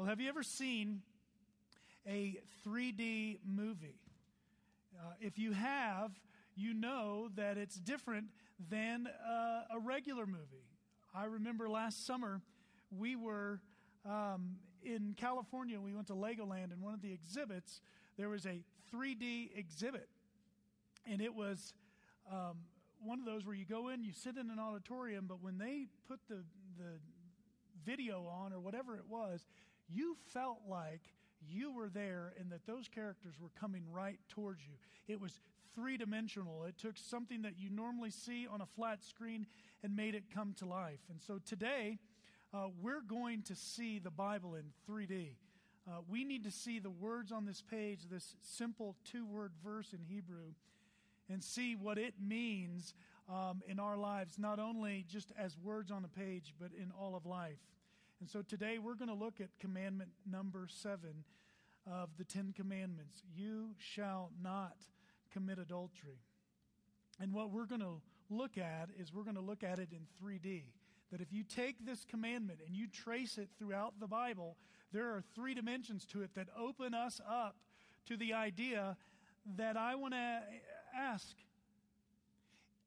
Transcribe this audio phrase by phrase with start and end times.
[0.00, 1.02] Well, have you ever seen
[2.08, 4.00] a 3D movie?
[4.98, 6.12] Uh, if you have,
[6.56, 8.28] you know that it's different
[8.70, 10.64] than uh, a regular movie.
[11.14, 12.40] I remember last summer
[12.90, 13.60] we were
[14.06, 15.78] um, in California.
[15.78, 17.82] We went to Legoland, and one of the exhibits
[18.16, 18.64] there was a
[18.94, 20.08] 3D exhibit,
[21.04, 21.74] and it was
[22.32, 22.56] um,
[23.04, 25.88] one of those where you go in, you sit in an auditorium, but when they
[26.08, 26.42] put the
[26.78, 26.98] the
[27.84, 29.44] video on or whatever it was,
[29.92, 31.02] you felt like
[31.48, 34.74] you were there and that those characters were coming right towards you.
[35.08, 35.40] It was
[35.74, 36.64] three dimensional.
[36.64, 39.46] It took something that you normally see on a flat screen
[39.82, 41.00] and made it come to life.
[41.10, 41.98] And so today,
[42.52, 45.30] uh, we're going to see the Bible in 3D.
[45.88, 49.92] Uh, we need to see the words on this page, this simple two word verse
[49.92, 50.52] in Hebrew,
[51.28, 52.92] and see what it means
[53.28, 57.14] um, in our lives, not only just as words on a page, but in all
[57.14, 57.58] of life.
[58.20, 61.24] And so today we're going to look at commandment number seven
[61.90, 64.76] of the Ten Commandments You shall not
[65.32, 66.20] commit adultery.
[67.18, 70.00] And what we're going to look at is we're going to look at it in
[70.22, 70.64] 3D.
[71.10, 74.58] That if you take this commandment and you trace it throughout the Bible,
[74.92, 77.56] there are three dimensions to it that open us up
[78.06, 78.98] to the idea
[79.56, 80.40] that I want to
[80.94, 81.34] ask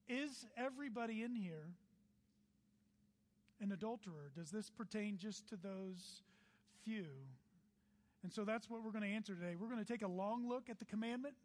[0.07, 1.73] Is everybody in here
[3.63, 4.31] an adulterer?
[4.35, 6.21] Does this pertain just to those
[6.83, 7.05] few?
[8.21, 9.55] And so that's what we're going to answer today.
[9.59, 11.35] We're going to take a long look at the commandment.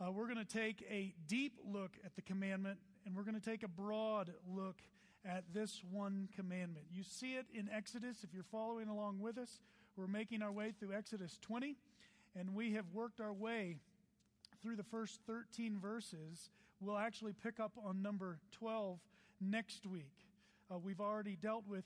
[0.00, 3.44] Uh, we're going to take a deep look at the commandment, and we're going to
[3.44, 4.82] take a broad look
[5.24, 6.86] at this one commandment.
[6.92, 9.60] You see it in Exodus if you're following along with us.
[9.96, 11.76] We're making our way through Exodus 20,
[12.34, 13.76] and we have worked our way
[14.62, 16.50] through the first 13 verses.
[16.80, 18.98] We'll actually pick up on number 12
[19.40, 20.29] next week.
[20.70, 21.84] Uh, we've already dealt with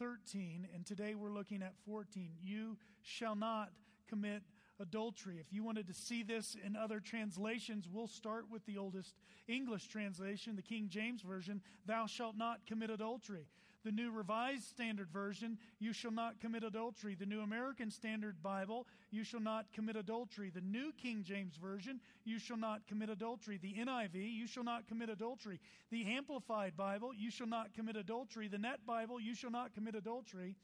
[0.00, 2.32] 13, and today we're looking at 14.
[2.42, 3.70] You shall not
[4.08, 4.42] commit
[4.80, 5.36] adultery.
[5.38, 9.14] If you wanted to see this in other translations, we'll start with the oldest
[9.46, 13.46] English translation, the King James Version, Thou shalt not commit adultery.
[13.84, 17.14] The New Revised Standard Version, You shall not commit adultery.
[17.14, 20.50] The New American Standard Bible, You shall not commit adultery.
[20.50, 23.58] The New King James Version, You shall not commit adultery.
[23.58, 25.60] The NIV, You shall not commit adultery.
[25.90, 28.48] The Amplified Bible, You shall not commit adultery.
[28.48, 30.56] The Net Bible, You shall not commit adultery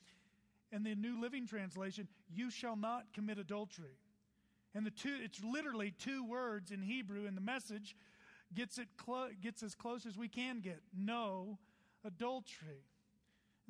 [0.73, 3.99] and the New Living Translation, you shall not commit adultery.
[4.75, 7.97] And the two, it's literally two words in Hebrew, and the message
[8.55, 10.81] gets it clo- gets as close as we can get.
[10.97, 11.59] No
[12.05, 12.85] adultery.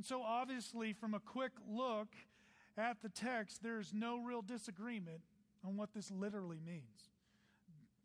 [0.00, 2.08] And so obviously from a quick look
[2.78, 5.20] at the text, there's no real disagreement
[5.62, 7.10] on what this literally means.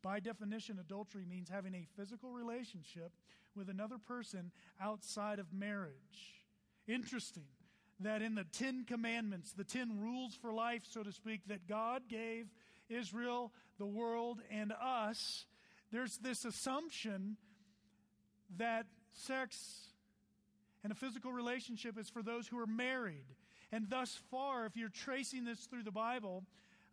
[0.02, 3.14] By definition, adultery means having a physical relationship
[3.56, 4.52] with another person
[4.82, 6.44] outside of marriage.
[6.86, 7.48] Interesting
[8.02, 12.10] that in the Ten Commandments, the Ten Rules for Life, so to speak, that God
[12.10, 12.48] gave
[12.90, 15.46] Israel, the world, and us,
[15.94, 17.38] there's this assumption
[18.58, 19.94] that sex
[20.86, 23.26] and a physical relationship is for those who are married.
[23.72, 26.44] And thus far, if you're tracing this through the Bible,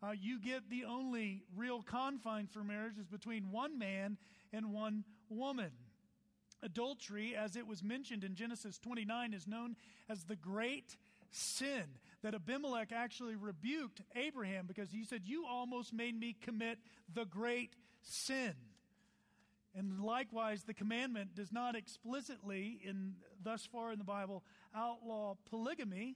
[0.01, 4.17] uh, you get the only real confine for marriage is between one man
[4.51, 5.69] and one woman.
[6.63, 9.75] Adultery, as it was mentioned in Genesis 29, is known
[10.09, 10.97] as the great
[11.29, 11.83] sin
[12.23, 16.79] that Abimelech actually rebuked Abraham because he said, You almost made me commit
[17.13, 18.55] the great sin.
[19.75, 24.43] And likewise, the commandment does not explicitly, in thus far in the Bible,
[24.75, 26.15] outlaw polygamy.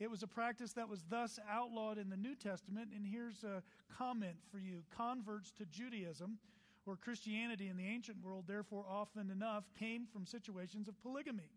[0.00, 2.90] It was a practice that was thus outlawed in the New Testament.
[2.94, 3.62] And here's a
[3.96, 6.38] comment for you converts to Judaism
[6.84, 11.50] or Christianity in the ancient world, therefore, often enough came from situations of polygamy,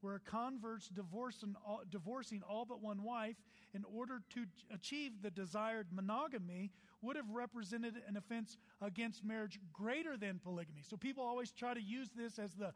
[0.00, 3.36] where convert's divorcing all, divorcing all but one wife
[3.74, 6.70] in order to achieve the desired monogamy
[7.02, 10.82] would have represented an offense against marriage greater than polygamy.
[10.88, 12.72] So people always try to use this as the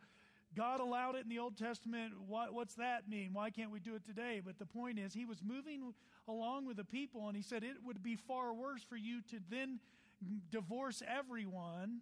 [0.54, 2.14] God allowed it in the Old Testament.
[2.26, 3.34] What, what's that mean?
[3.34, 4.40] Why can't we do it today?
[4.44, 5.92] But the point is, he was moving
[6.28, 9.38] along with the people, and he said it would be far worse for you to
[9.50, 9.80] then
[10.50, 12.00] divorce everyone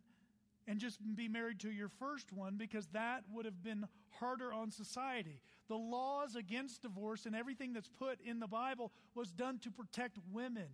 [0.67, 3.87] and just be married to your first one because that would have been
[4.21, 5.41] harder on society.
[5.69, 10.17] The laws against divorce and everything that's put in the Bible was done to protect
[10.33, 10.69] women.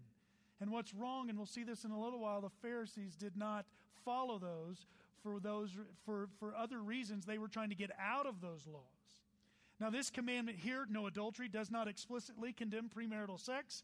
[0.61, 3.65] And what's wrong, and we'll see this in a little while, the Pharisees did not
[4.05, 4.87] follow those
[5.23, 5.71] for those
[6.05, 7.25] for, for other reasons.
[7.25, 8.83] They were trying to get out of those laws.
[9.81, 13.83] Now, this commandment here, no adultery, does not explicitly condemn premarital sex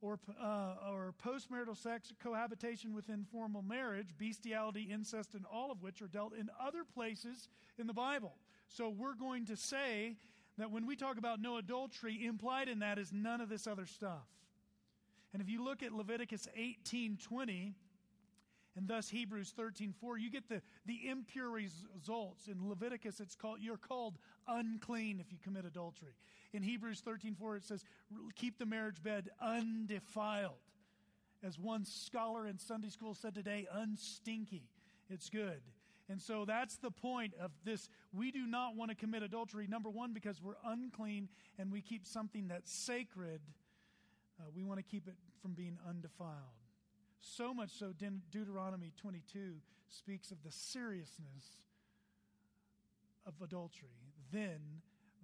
[0.00, 6.00] or, uh, or postmarital sex, cohabitation within formal marriage, bestiality, incest, and all of which
[6.00, 7.48] are dealt in other places
[7.78, 8.34] in the Bible.
[8.68, 10.16] So we're going to say
[10.58, 13.86] that when we talk about no adultery, implied in that is none of this other
[13.86, 14.26] stuff.
[15.32, 17.74] And if you look at Leviticus 18:20
[18.76, 22.48] and thus Hebrews 13:4, you get the, the impure results.
[22.48, 24.18] In Leviticus, it's called you're called
[24.48, 26.14] unclean if you commit adultery.
[26.52, 27.84] In Hebrews 13:4, it says,
[28.34, 30.58] keep the marriage bed undefiled.
[31.42, 34.64] As one scholar in Sunday school said today, unstinky.
[35.08, 35.62] It's good.
[36.10, 37.88] And so that's the point of this.
[38.12, 42.04] We do not want to commit adultery, number one, because we're unclean and we keep
[42.04, 43.40] something that's sacred.
[44.40, 46.56] Uh, we want to keep it from being undefiled.
[47.20, 49.56] So much so, De- Deuteronomy 22
[49.88, 51.44] speaks of the seriousness
[53.26, 53.90] of adultery.
[54.32, 54.60] Then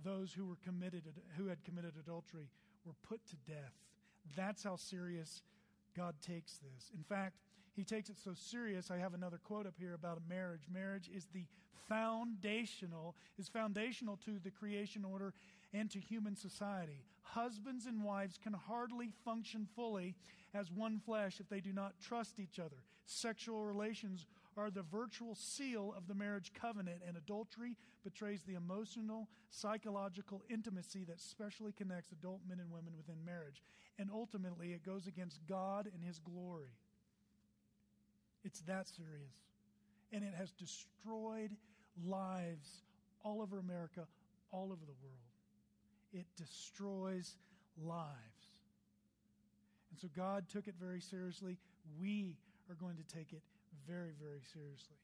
[0.04, 1.04] those who were committed,
[1.36, 2.50] who had committed adultery,
[2.84, 3.72] were put to death.
[4.36, 5.42] That's how serious
[5.96, 6.90] God takes this.
[6.94, 7.36] In fact,
[7.74, 8.90] he takes it so serious.
[8.90, 10.62] I have another quote up here about marriage.
[10.72, 11.46] Marriage is the
[11.88, 15.32] foundational, is foundational to the creation order
[15.72, 17.04] and to human society.
[17.30, 20.14] Husbands and wives can hardly function fully
[20.54, 22.76] as one flesh if they do not trust each other.
[23.04, 24.26] Sexual relations
[24.56, 31.04] are the virtual seal of the marriage covenant, and adultery betrays the emotional, psychological intimacy
[31.04, 33.62] that specially connects adult men and women within marriage.
[33.98, 36.72] And ultimately, it goes against God and His glory.
[38.44, 39.34] It's that serious.
[40.12, 41.50] And it has destroyed
[42.04, 42.82] lives
[43.24, 44.06] all over America,
[44.52, 45.25] all over the world.
[46.16, 47.36] It destroys
[47.82, 48.06] lives.
[49.90, 51.58] And so God took it very seriously.
[52.00, 52.36] We
[52.70, 53.42] are going to take it
[53.86, 54.96] very, very seriously.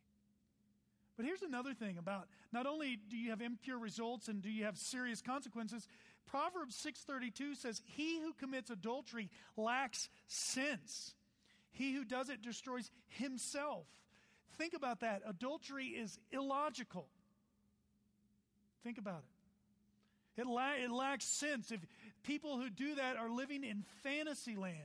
[1.17, 4.65] But here's another thing about not only do you have impure results and do you
[4.65, 5.87] have serious consequences,
[6.25, 11.15] Proverbs 6:32 says, "He who commits adultery lacks sense.
[11.73, 13.87] He who does it destroys himself.
[14.57, 15.23] Think about that.
[15.27, 17.09] Adultery is illogical.
[18.83, 19.32] Think about it.
[20.37, 21.71] It, la- it lacks sense.
[21.71, 21.81] If
[22.23, 24.77] people who do that are living in fantasy land,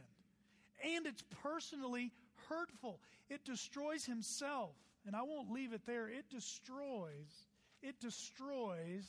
[0.84, 2.12] and it's personally
[2.50, 3.00] hurtful.
[3.30, 4.76] It destroys himself.
[5.06, 6.10] And I won't leave it there.
[6.10, 7.46] It destroys,
[7.82, 9.06] it destroys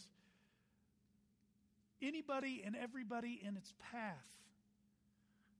[2.00, 4.26] anybody and everybody in its path.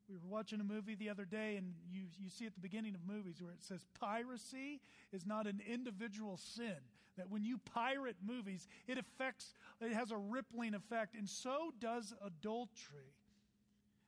[0.08, 2.94] We were watching a movie the other day, and you, you see at the beginning
[2.94, 4.80] of movies where it says piracy
[5.12, 6.76] is not an individual sin.
[7.18, 12.14] That when you pirate movies, it affects, it has a rippling effect, and so does
[12.24, 13.12] adultery.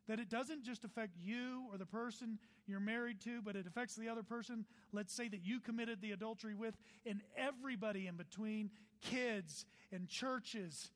[0.09, 3.95] That it doesn't just affect you or the person you're married to, but it affects
[3.97, 6.75] the other person, let's say that you committed the adultery with,
[7.05, 8.71] and everybody in between,
[9.03, 10.91] kids and churches,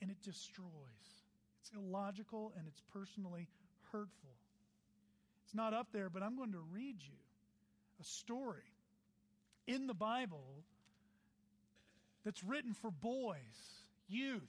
[0.00, 0.64] and it destroys.
[1.60, 3.48] It's illogical and it's personally
[3.92, 4.36] hurtful.
[5.44, 7.16] It's not up there, but I'm going to read you
[8.00, 8.74] a story
[9.66, 10.64] in the Bible
[12.24, 13.36] that's written for boys,
[14.08, 14.42] youth,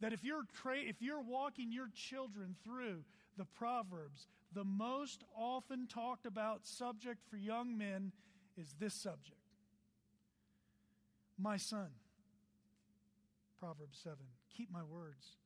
[0.00, 3.04] that if you're tra- if you're walking your children through
[3.36, 8.12] the proverbs, the most often talked about subject for young men
[8.56, 9.38] is this subject.
[11.38, 11.88] My son,
[13.58, 14.18] Proverbs 7,
[14.54, 15.36] keep my words.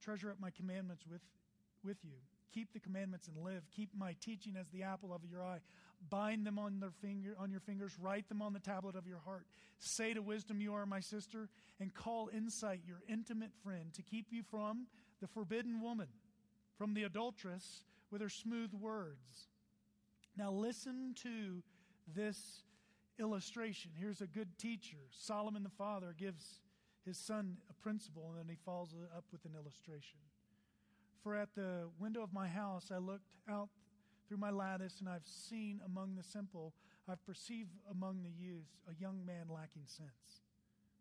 [0.00, 1.20] Treasure up my commandments with,
[1.84, 2.16] with you.
[2.52, 3.62] Keep the commandments and live.
[3.74, 5.60] Keep my teaching as the apple of your eye.
[6.10, 7.92] Bind them on, their finger, on your fingers.
[7.98, 9.46] Write them on the tablet of your heart.
[9.78, 11.48] Say to wisdom, You are my sister,
[11.80, 14.86] and call insight your intimate friend to keep you from
[15.20, 16.08] the forbidden woman,
[16.76, 19.48] from the adulteress with her smooth words.
[20.36, 21.62] Now, listen to
[22.14, 22.64] this
[23.18, 23.92] illustration.
[23.98, 24.98] Here's a good teacher.
[25.10, 26.60] Solomon the father gives
[27.06, 30.18] his son a principle, and then he follows it up with an illustration.
[31.22, 33.68] For at the window of my house I looked out
[34.26, 36.74] through my lattice, and I've seen among the simple,
[37.08, 40.42] I've perceived among the youths a young man lacking sense.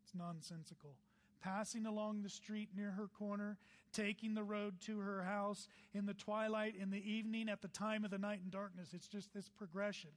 [0.04, 0.96] It's nonsensical.
[1.42, 3.58] Passing along the street near her corner,
[3.94, 8.06] taking the road to her house in the twilight, in the evening, at the time
[8.06, 8.90] of the night and darkness.
[8.94, 10.12] It's just this progression.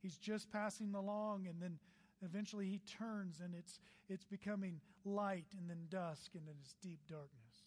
[0.00, 1.78] He's just passing along, and then
[2.22, 7.00] eventually he turns, and it's, it's becoming light, and then dusk, and then it's deep
[7.08, 7.64] darkness.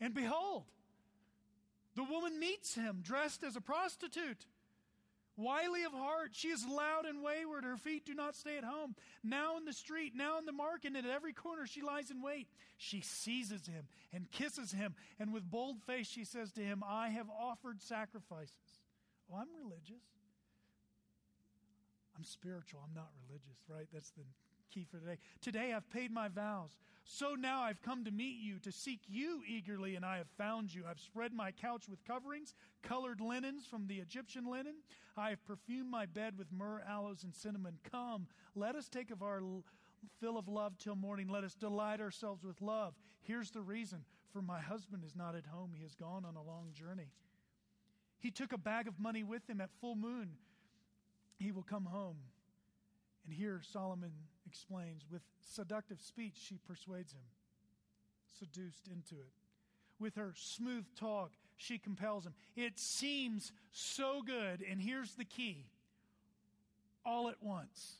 [0.00, 0.64] And behold,
[1.94, 4.46] the woman meets him dressed as a prostitute.
[5.36, 7.64] Wily of heart, she is loud and wayward.
[7.64, 8.94] Her feet do not stay at home.
[9.24, 12.22] Now in the street, now in the market, and at every corner she lies in
[12.22, 12.48] wait.
[12.76, 17.08] She seizes him and kisses him, and with bold face she says to him, I
[17.08, 18.52] have offered sacrifices.
[19.32, 20.04] Oh, I'm religious.
[22.14, 22.80] I'm spiritual.
[22.86, 23.88] I'm not religious, right?
[23.92, 24.24] That's the
[24.72, 25.18] key for today.
[25.40, 26.76] Today I've paid my vows.
[27.04, 30.72] So now I've come to meet you, to seek you eagerly, and I have found
[30.72, 30.84] you.
[30.88, 34.76] I've spread my couch with coverings, colored linens from the Egyptian linen.
[35.16, 37.78] I have perfumed my bed with myrrh, aloes, and cinnamon.
[37.90, 39.42] Come, let us take of our
[40.20, 41.28] fill of love till morning.
[41.28, 42.94] Let us delight ourselves with love.
[43.20, 45.72] Here's the reason for my husband is not at home.
[45.74, 47.10] He has gone on a long journey.
[48.18, 50.30] He took a bag of money with him at full moon.
[51.38, 52.16] He will come home.
[53.24, 54.12] And here Solomon
[54.46, 57.24] explains with seductive speech, she persuades him,
[58.38, 59.32] seduced into it.
[59.98, 62.34] With her smooth talk, she compels him.
[62.56, 64.64] It seems so good.
[64.68, 65.66] And here's the key
[67.04, 67.96] all at once.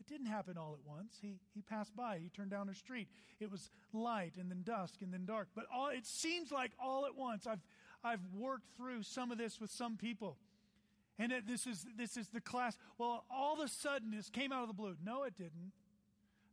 [0.00, 1.18] It didn't happen all at once.
[1.20, 3.08] He, he passed by, he turned down a street.
[3.38, 5.48] It was light and then dusk and then dark.
[5.54, 7.46] But all, it seems like all at once.
[7.46, 7.62] I've,
[8.02, 10.36] I've worked through some of this with some people.
[11.20, 12.78] And it, this, is, this is the class.
[12.96, 14.96] Well, all of a sudden, this came out of the blue.
[15.04, 15.72] No, it didn't.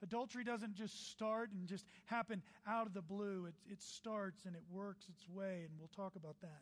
[0.04, 3.46] Adultery doesn't just start and just happen out of the blue.
[3.48, 6.62] It, it starts and it works its way, and we'll talk about that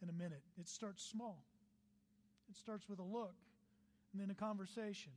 [0.00, 0.42] in a minute.
[0.56, 1.44] It starts small.
[2.48, 3.34] It starts with a look,
[4.12, 5.12] and then a conversation,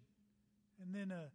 [0.82, 1.30] and then a,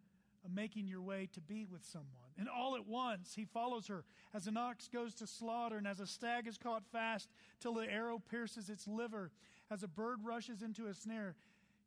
[0.44, 2.09] a making your way to be with someone.
[2.37, 4.04] And all at once, he follows her
[4.35, 7.28] as an ox goes to slaughter, and as a stag is caught fast
[7.61, 9.30] till the arrow pierces its liver,
[9.70, 11.36] as a bird rushes into a snare.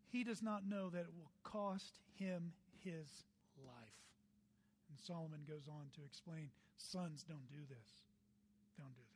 [0.10, 3.26] He does not know that it will cost him his
[3.66, 4.00] life.
[4.90, 7.90] And Solomon goes on to explain sons, don't do this.
[8.78, 9.14] Don't do this.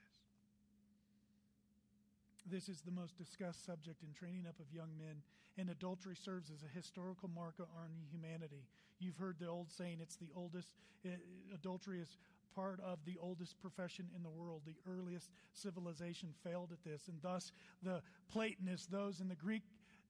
[2.49, 5.21] This is the most discussed subject in training up of young men,
[5.57, 8.63] and adultery serves as a historical marker on humanity.
[8.99, 10.69] You've heard the old saying, it's the oldest,
[11.05, 11.09] uh,
[11.53, 12.17] adultery is
[12.57, 14.61] part of the oldest profession in the world.
[14.65, 17.51] The earliest civilization failed at this, and thus
[17.83, 19.61] the Platonists, those in the Greek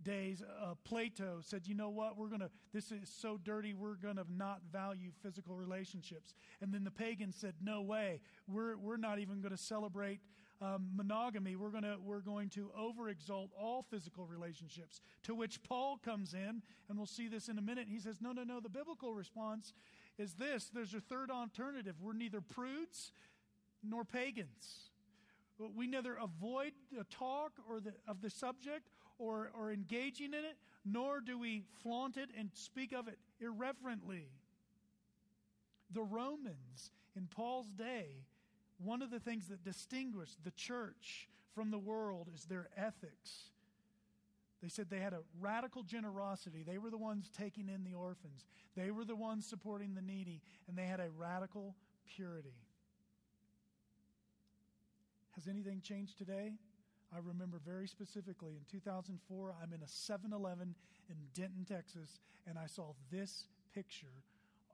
[0.02, 3.96] days, uh, Plato said, you know what, we're going to, this is so dirty, we're
[3.96, 6.34] going to not value physical relationships.
[6.62, 10.20] And then the pagans said, no way, we're, we're not even going to celebrate
[10.62, 11.56] um, monogamy.
[11.56, 15.02] We're, gonna, we're going to overexalt all physical relationships.
[15.24, 17.88] To which Paul comes in, and we'll see this in a minute.
[17.90, 19.74] He says, no, no, no, the biblical response
[20.18, 21.96] is this there's a third alternative.
[22.02, 23.12] We're neither prudes
[23.84, 24.90] nor pagans.
[25.76, 30.58] We neither avoid the talk or the, of the subject or, or engaging in it,
[30.86, 34.30] nor do we flaunt it and speak of it irreverently.
[35.92, 38.26] The Romans in Paul's day,
[38.84, 43.50] one of the things that distinguished the church from the world is their ethics.
[44.62, 46.64] They said they had a radical generosity.
[46.64, 48.46] They were the ones taking in the orphans,
[48.76, 51.76] they were the ones supporting the needy, and they had a radical
[52.16, 52.56] purity.
[55.36, 56.54] Has anything changed today?
[57.16, 60.76] I remember very specifically in 2004, I'm in a 7 Eleven
[61.10, 64.24] in Denton, Texas, and I saw this picture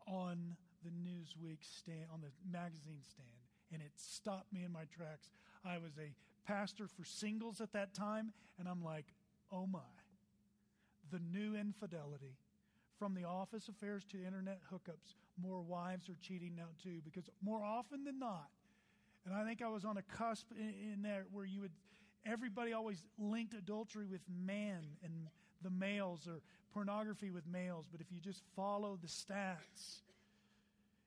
[0.08, 3.28] on the Newsweek stand, on the magazine stand,
[3.72, 5.30] and it stopped me in my tracks.
[5.66, 6.14] I was a
[6.46, 9.06] pastor for singles at that time, and I'm like,
[9.54, 9.80] oh my.
[11.12, 12.38] The new infidelity.
[12.98, 17.64] From the office affairs to internet hookups, more wives are cheating now too, because more
[17.64, 18.48] often than not,
[19.26, 21.72] and I think I was on a cusp in, in there where you would
[22.26, 25.28] everybody always linked adultery with man and
[25.62, 26.42] the males or
[26.74, 27.86] pornography with males.
[27.92, 30.02] But if you just follow the stats,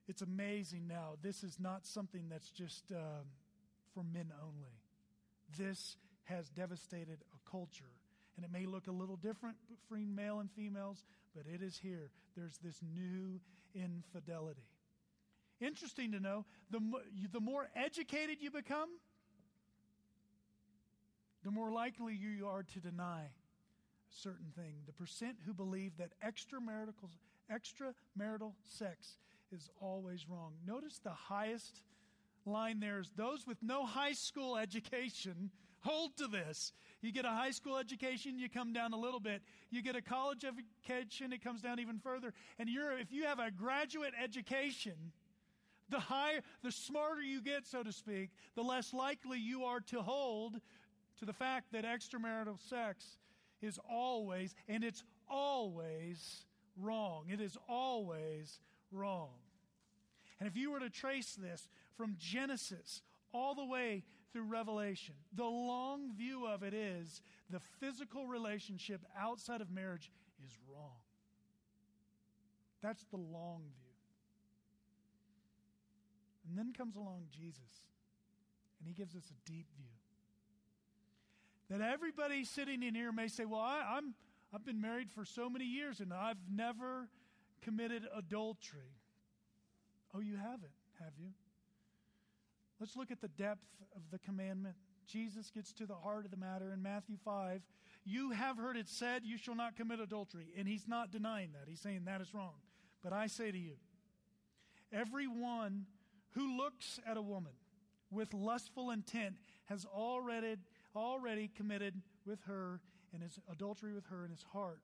[0.09, 1.15] it's amazing now.
[1.23, 3.23] This is not something that's just uh,
[3.95, 4.77] for men only.
[5.59, 7.85] This has devastated a culture.
[8.37, 12.11] And it may look a little different between male and females, but it is here.
[12.37, 13.41] There's this new
[13.75, 14.67] infidelity.
[15.61, 16.81] Interesting to know the,
[17.33, 18.91] the more educated you become,
[21.45, 24.75] the more likely you are to deny a certain thing.
[24.87, 26.93] The percent who believe that extramarital,
[27.51, 29.19] extramarital sex
[29.51, 30.55] is always wrong.
[30.67, 31.81] Notice the highest
[32.45, 35.51] line there is those with no high school education
[35.81, 36.73] hold to this.
[37.03, 39.43] You get a high school education, you come down a little bit.
[39.71, 42.33] You get a college education, it comes down even further.
[42.59, 45.13] And you're, if you have a graduate education,
[45.89, 50.03] the higher, the smarter you get, so to speak, the less likely you are to
[50.03, 50.61] hold
[51.19, 53.19] to the fact that extramarital sex
[53.63, 56.45] is always, and it's always
[56.77, 57.27] wrong.
[57.29, 58.61] It is always
[58.91, 59.31] wrong.
[60.41, 65.45] And if you were to trace this from Genesis all the way through Revelation, the
[65.45, 70.11] long view of it is the physical relationship outside of marriage
[70.45, 70.99] is wrong.
[72.83, 73.87] That's the long view.
[76.49, 77.83] And then comes along Jesus,
[78.79, 79.87] and he gives us a deep view
[81.71, 84.15] that everybody sitting in here may say, Well, I, am
[84.55, 87.09] I've been married for so many years and I've never
[87.63, 88.95] committed adultery.
[90.15, 91.31] Oh, you haven't, have you?
[92.79, 94.77] Let's look at the depth of the commandment.
[95.07, 97.63] Jesus gets to the heart of the matter in Matthew 5.
[98.05, 100.53] You have heard it said, You shall not commit adultery.
[100.57, 101.69] And he's not denying that.
[101.69, 102.55] He's saying that is wrong.
[103.03, 103.75] But I say to you,
[104.93, 105.87] everyone
[106.33, 107.53] Who looks at a woman
[108.11, 110.57] with lustful intent has already,
[110.95, 112.81] already committed with her
[113.13, 114.81] and his adultery with her in his heart.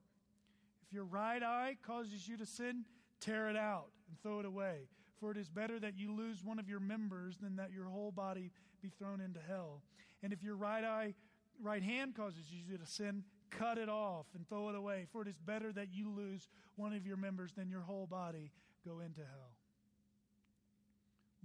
[0.86, 2.84] If your right eye causes you to sin,
[3.20, 4.88] tear it out and throw it away.
[5.22, 8.10] For it is better that you lose one of your members than that your whole
[8.10, 8.50] body
[8.82, 9.80] be thrown into hell.
[10.20, 11.14] And if your right eye,
[11.62, 15.06] right hand causes you to sin, cut it off and throw it away.
[15.12, 18.50] For it is better that you lose one of your members than your whole body
[18.84, 19.52] go into hell.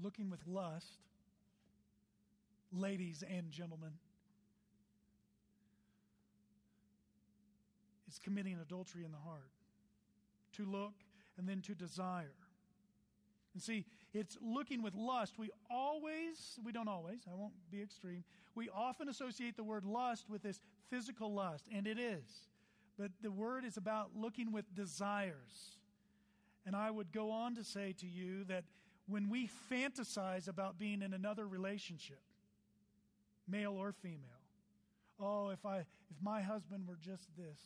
[0.01, 0.97] Looking with lust,
[2.73, 3.91] ladies and gentlemen,
[8.09, 9.51] is committing adultery in the heart.
[10.53, 10.93] To look
[11.37, 12.33] and then to desire.
[13.57, 15.39] And see, it's looking with lust.
[15.39, 18.23] We always, we don't always, I won't be extreme,
[18.53, 20.61] we often associate the word lust with this
[20.91, 22.49] physical lust, and it is.
[22.99, 25.79] But the word is about looking with desires.
[26.67, 28.63] And I would go on to say to you that
[29.07, 32.21] when we fantasize about being in another relationship,
[33.47, 34.21] male or female,
[35.19, 37.59] oh, if I if my husband were just this,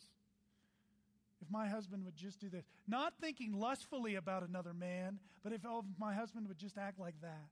[1.42, 2.64] if my husband would just do this.
[2.86, 7.00] Not thinking lustfully about another man, but if, oh, if my husband would just act
[7.00, 7.48] like that.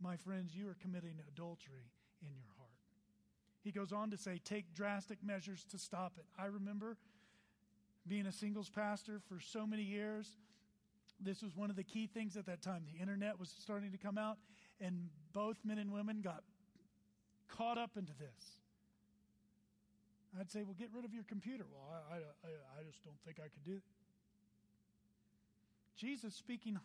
[0.00, 1.90] My friends, you are committing adultery
[2.22, 2.70] in your heart.
[3.62, 6.24] He goes on to say, take drastic measures to stop it.
[6.38, 6.96] I remember
[8.06, 10.28] being a singles pastor for so many years.
[11.20, 12.84] This was one of the key things at that time.
[12.92, 14.38] The internet was starting to come out,
[14.80, 16.42] and both men and women got
[17.48, 18.58] caught up into this.
[20.38, 21.64] I'd say, well, get rid of your computer.
[21.70, 23.82] Well, I, I, I just don't think I could do it.
[25.96, 26.78] Jesus speaking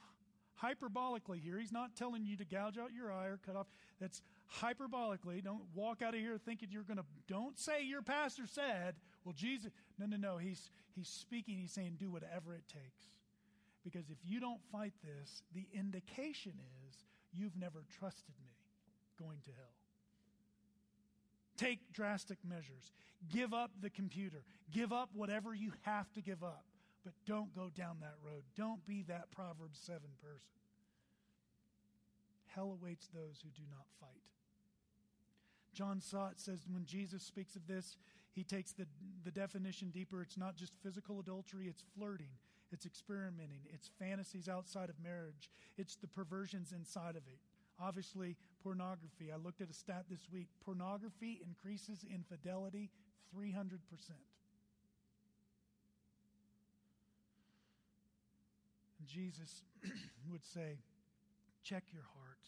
[0.62, 1.58] hyperbolically here.
[1.58, 3.68] He's not telling you to gouge out your eye or cut off.
[4.02, 4.22] That's
[4.62, 5.44] hyperbolically.
[5.44, 7.06] Don't walk out of here thinking you're going to.
[7.28, 8.96] Don't say your pastor said.
[9.24, 9.72] Well, Jesus.
[9.98, 10.38] No, no, no.
[10.38, 11.58] He's he's speaking.
[11.58, 13.08] He's saying do whatever it takes.
[13.84, 16.54] Because if you don't fight this, the indication
[16.88, 18.52] is you've never trusted me
[19.18, 19.77] going to hell.
[21.58, 22.92] Take drastic measures.
[23.32, 24.44] Give up the computer.
[24.72, 26.64] Give up whatever you have to give up.
[27.04, 28.44] But don't go down that road.
[28.56, 30.54] Don't be that Proverbs 7 person.
[32.48, 34.22] Hell awaits those who do not fight.
[35.74, 37.98] John Stott says when Jesus speaks of this,
[38.34, 38.86] he takes the,
[39.24, 40.22] the definition deeper.
[40.22, 42.30] It's not just physical adultery, it's flirting,
[42.72, 47.40] it's experimenting, it's fantasies outside of marriage, it's the perversions inside of it.
[47.80, 48.36] Obviously,
[48.68, 49.32] pornography.
[49.34, 50.48] I looked at a stat this week.
[50.66, 52.90] Pornography increases infidelity
[53.34, 53.80] 300%.
[59.00, 59.62] And Jesus
[60.30, 60.80] would say,
[61.64, 62.44] Check your heart.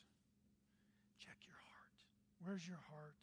[1.20, 1.96] Check your heart.
[2.44, 3.16] Where's your heart?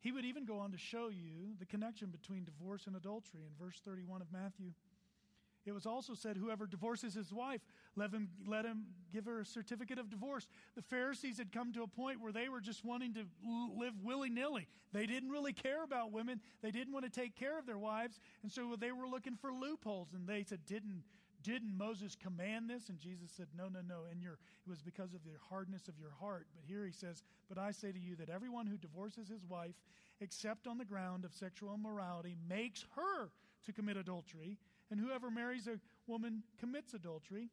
[0.00, 3.52] He would even go on to show you the connection between divorce and adultery in
[3.58, 4.72] verse 31 of Matthew.
[5.66, 7.60] It was also said, Whoever divorces his wife,
[7.96, 10.46] let him, let him give her a certificate of divorce.
[10.76, 13.24] The Pharisees had come to a point where they were just wanting to
[13.76, 14.68] live willy nilly.
[14.92, 18.20] They didn't really care about women, they didn't want to take care of their wives.
[18.42, 20.08] And so they were looking for loopholes.
[20.14, 21.02] And they said, Didn't
[21.42, 22.90] didn't Moses command this?
[22.90, 24.02] And Jesus said, No, no, no.
[24.10, 26.46] And your, it was because of the hardness of your heart.
[26.54, 29.74] But here he says, But I say to you that everyone who divorces his wife,
[30.20, 33.30] except on the ground of sexual immorality, makes her
[33.64, 34.58] to commit adultery
[34.90, 37.48] and whoever marries a woman commits adultery.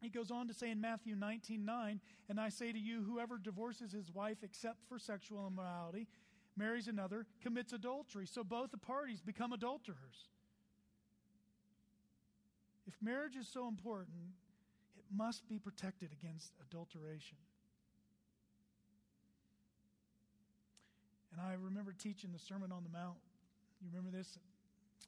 [0.00, 3.36] He goes on to say in Matthew 19 9, and I say to you, whoever
[3.38, 6.08] divorces his wife except for sexual immorality,
[6.56, 8.26] marries another, commits adultery.
[8.26, 10.28] So both the parties become adulterers.
[12.86, 14.16] If marriage is so important,
[14.96, 17.36] it must be protected against adulteration.
[21.32, 23.18] And I remember teaching the Sermon on the Mount.
[23.80, 24.38] You remember this?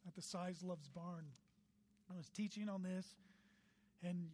[0.06, 1.24] At the Size Loves Barn.
[2.12, 3.06] I was teaching on this,
[4.02, 4.28] and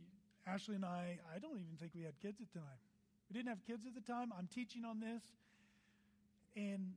[0.49, 2.81] Ashley and I, I don't even think we had kids at the time.
[3.29, 4.33] We didn't have kids at the time.
[4.37, 5.23] I'm teaching on this,
[6.57, 6.95] and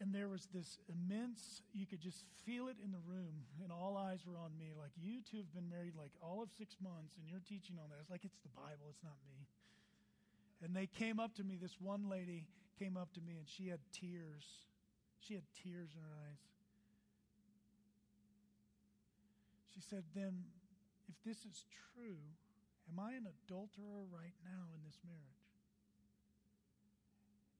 [0.00, 3.96] and there was this immense you could just feel it in the room and all
[3.96, 4.74] eyes were on me.
[4.74, 7.86] Like you two have been married like all of six months and you're teaching on
[7.86, 8.10] this.
[8.10, 9.46] Like it's the bible it's not me.
[10.64, 12.48] And they came up to me this one lady
[12.82, 14.42] came up to me and she had tears.
[15.20, 16.42] She had tears in her eyes.
[19.74, 20.44] She said, Then,
[21.08, 22.18] if this is true,
[22.90, 25.20] am I an adulterer right now in this marriage?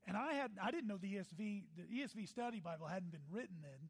[0.07, 3.57] And I had I didn't know the ESV the ESV study Bible hadn't been written
[3.63, 3.89] then,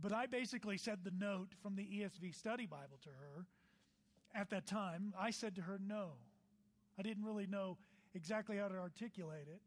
[0.00, 3.46] but I basically said the note from the ESV study Bible to her
[4.34, 5.14] at that time.
[5.18, 6.12] I said to her, no.
[6.98, 7.78] I didn't really know
[8.14, 9.60] exactly how to articulate it.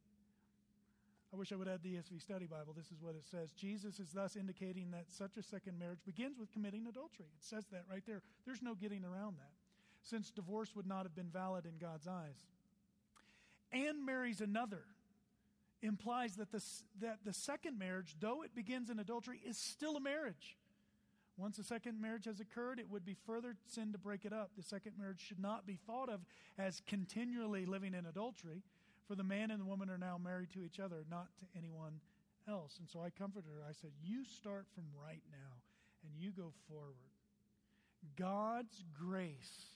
[1.34, 2.73] I wish I would add the ESV Study Bible.
[2.73, 3.51] This is what it says.
[3.51, 7.25] Jesus is thus indicating that such a second marriage begins with committing adultery.
[7.25, 8.21] It says that right there.
[8.45, 9.51] There's no getting around that.
[10.05, 12.37] Since divorce would not have been valid in God's eyes.
[13.71, 14.83] And marries another
[15.81, 16.63] implies that the,
[17.01, 20.57] that the second marriage, though it begins in adultery, is still a marriage.
[21.37, 24.51] Once a second marriage has occurred, it would be further sin to break it up.
[24.55, 26.21] The second marriage should not be thought of
[26.57, 28.63] as continually living in adultery,
[29.07, 31.99] for the man and the woman are now married to each other, not to anyone
[32.47, 32.77] else.
[32.79, 33.63] And so I comforted her.
[33.67, 35.59] I said, You start from right now
[36.03, 36.95] and you go forward.
[38.15, 39.74] God's grace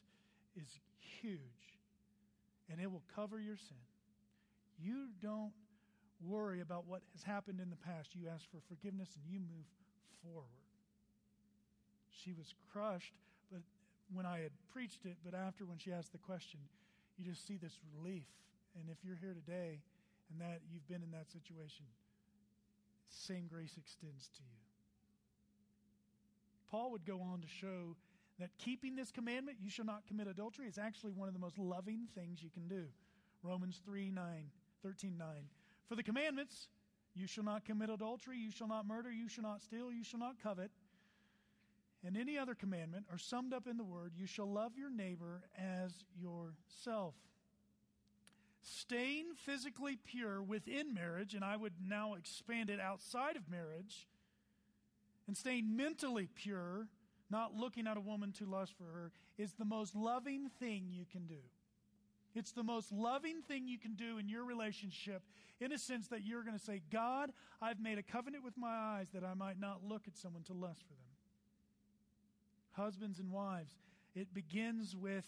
[0.62, 0.80] is
[1.22, 1.80] huge,
[2.70, 3.78] and it will cover your sin.
[4.82, 5.52] You don't
[6.26, 8.10] worry about what has happened in the past.
[8.14, 9.68] You ask for forgiveness and you move
[10.24, 10.64] forward.
[12.12, 13.14] She was crushed,
[13.52, 13.62] but
[14.14, 16.60] when I had preached it, but after when she asked the question,
[17.18, 18.28] you just see this relief.
[18.80, 19.80] And if you're here today
[20.32, 21.86] and that you've been in that situation,
[23.10, 24.60] same grace extends to you.
[26.70, 27.96] Paul would go on to show
[28.40, 31.58] that keeping this commandment, you shall not commit adultery, is actually one of the most
[31.58, 32.86] loving things you can do.
[33.44, 34.24] Romans 3 9,
[34.84, 35.28] 13 9.
[35.88, 36.68] For the commandments,
[37.16, 40.20] you shall not commit adultery, you shall not murder, you shall not steal, you shall
[40.20, 40.72] not covet,
[42.06, 45.42] and any other commandment are summed up in the word, you shall love your neighbor
[45.58, 47.16] as yourself.
[48.62, 54.08] Staying physically pure within marriage, and I would now expand it outside of marriage,
[55.28, 56.88] and staying mentally pure,
[57.30, 61.06] not looking at a woman to lust for her, is the most loving thing you
[61.12, 61.40] can do.
[62.36, 65.24] It's the most loving thing you can do in your relationship,
[65.60, 68.70] in a sense that you're going to say, God, I've made a covenant with my
[68.70, 71.00] eyes that I might not look at someone to lust for them.
[72.74, 73.74] Husbands and wives,
[74.16, 75.26] it begins with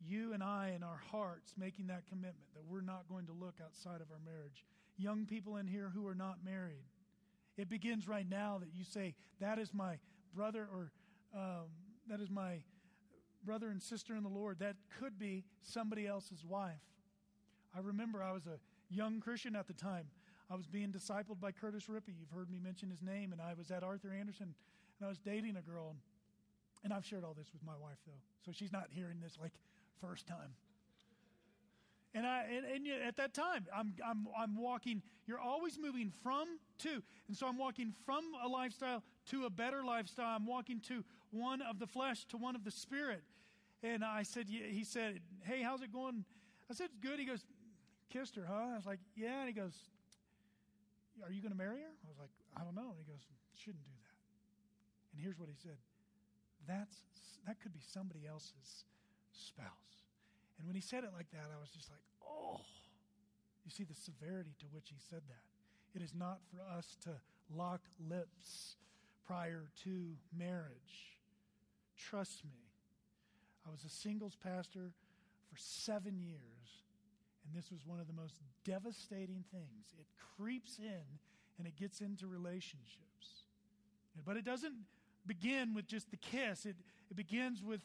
[0.00, 3.56] you and I in our hearts making that commitment that we're not going to look
[3.64, 4.64] outside of our marriage.
[4.96, 6.84] Young people in here who are not married,
[7.56, 9.98] it begins right now that you say, That is my
[10.34, 10.92] brother or
[11.34, 11.66] um,
[12.08, 12.58] that is my
[13.44, 14.58] brother and sister in the Lord.
[14.58, 16.82] That could be somebody else's wife.
[17.74, 18.58] I remember I was a
[18.88, 20.06] young Christian at the time.
[20.50, 22.14] I was being discipled by Curtis Rippey.
[22.18, 23.32] You've heard me mention his name.
[23.32, 24.54] And I was at Arthur Andersen
[24.98, 25.96] and I was dating a girl.
[26.84, 28.20] And I've shared all this with my wife, though.
[28.44, 29.52] So she's not hearing this like
[30.00, 30.54] first time.
[32.16, 35.02] And I and, and at that time, I'm I'm I'm walking.
[35.26, 36.46] You're always moving from
[36.78, 40.34] to, and so I'm walking from a lifestyle to a better lifestyle.
[40.34, 43.22] I'm walking to one of the flesh to one of the spirit.
[43.82, 46.24] And I said, he said, hey, how's it going?
[46.70, 47.18] I said, it's good.
[47.18, 47.44] He goes,
[48.08, 48.72] kissed her, huh?
[48.72, 49.40] I was like, yeah.
[49.40, 49.74] And he goes,
[51.22, 51.92] are you going to marry her?
[52.04, 52.96] I was like, I don't know.
[52.96, 53.20] And he goes,
[53.54, 54.16] shouldn't do that.
[55.12, 55.76] And here's what he said.
[56.66, 56.96] That's
[57.46, 58.86] that could be somebody else's
[59.32, 60.05] spouse.
[60.58, 62.60] And when he said it like that, I was just like, oh.
[63.64, 65.98] You see the severity to which he said that.
[65.98, 67.10] It is not for us to
[67.54, 68.76] lock lips
[69.26, 71.18] prior to marriage.
[71.96, 72.66] Trust me.
[73.66, 74.92] I was a singles pastor
[75.50, 76.84] for seven years,
[77.44, 79.94] and this was one of the most devastating things.
[79.98, 81.18] It creeps in
[81.58, 83.46] and it gets into relationships.
[84.24, 84.74] But it doesn't
[85.26, 86.76] begin with just the kiss, it,
[87.10, 87.80] it begins with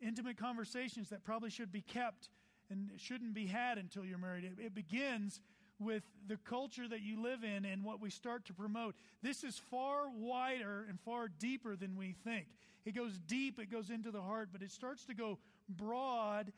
[0.00, 2.28] intimate conversations that probably should be kept
[2.70, 4.44] and shouldn't be had until you're married.
[4.44, 5.40] It, it begins
[5.78, 8.94] with the culture that you live in and what we start to promote.
[9.22, 12.46] This is far wider and far deeper than we think.
[12.84, 16.52] It goes deep, it goes into the heart, but it starts to go broad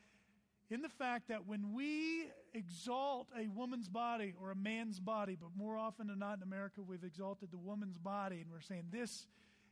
[0.68, 5.50] in the fact that when we exalt a woman's body or a man's body, but
[5.56, 9.26] more often than not in America, we've exalted the woman's body and we're saying this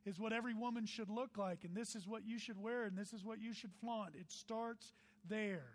[0.07, 2.97] is what every woman should look like, and this is what you should wear, and
[2.97, 4.15] this is what you should flaunt.
[4.15, 4.93] It starts
[5.29, 5.71] there.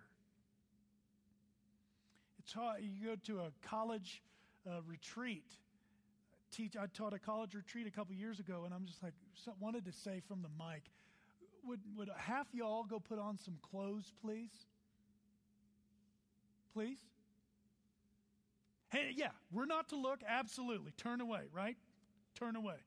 [2.40, 2.56] It's.
[2.56, 4.22] You go to a college
[4.68, 5.46] uh, retreat.
[6.52, 6.76] Teach.
[6.76, 9.14] I taught a college retreat a couple years ago, and I'm just like
[9.60, 10.84] wanted to say from the mic,
[11.66, 14.52] would would half y'all go put on some clothes, please?
[16.74, 17.00] Please.
[18.90, 20.22] Hey, yeah, we're not to look.
[20.28, 21.42] Absolutely, turn away.
[21.54, 21.78] Right?
[22.36, 22.78] Turn away.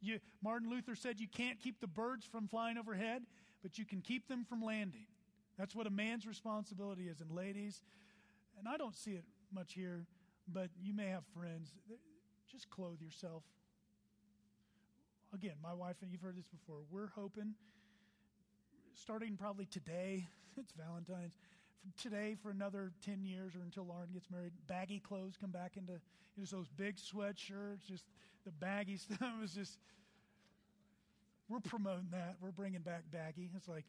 [0.00, 3.22] You, Martin Luther said you can't keep the birds from flying overhead,
[3.62, 5.06] but you can keep them from landing.
[5.58, 7.20] That's what a man's responsibility is.
[7.20, 7.82] And ladies,
[8.58, 10.06] and I don't see it much here,
[10.46, 11.72] but you may have friends.
[12.50, 13.42] Just clothe yourself.
[15.34, 17.54] Again, my wife, and you've heard this before, we're hoping,
[18.94, 21.34] starting probably today, it's Valentine's,
[21.96, 26.00] today for another 10 years or until Lauren gets married, baggy clothes come back into
[26.38, 28.04] just those big sweatshirts, just
[28.44, 29.18] the baggy stuff.
[29.40, 29.78] Was just,
[31.48, 32.36] we're promoting that.
[32.40, 33.50] We're bringing back baggy.
[33.56, 33.84] It's like,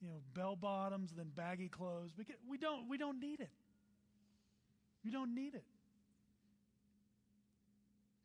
[0.00, 2.10] you know, bell bottoms, then baggy clothes.
[2.48, 3.50] We don't, we don't need it.
[5.02, 5.64] You don't need it.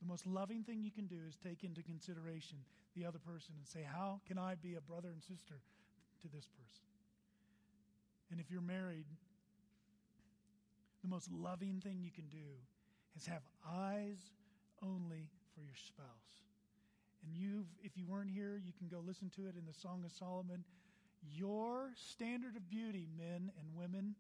[0.02, 2.58] The most loving thing you can do is take into consideration
[2.96, 5.62] the other person and say, How can I be a brother and sister
[6.22, 6.93] to this person?
[8.34, 9.06] And if you're married,
[11.04, 12.50] the most loving thing you can do
[13.16, 14.18] is have eyes
[14.82, 16.42] only for your spouse.
[17.24, 20.02] And you if you weren't here, you can go listen to it in the Song
[20.04, 20.64] of Solomon.
[21.22, 24.16] Your standard of beauty, men and women,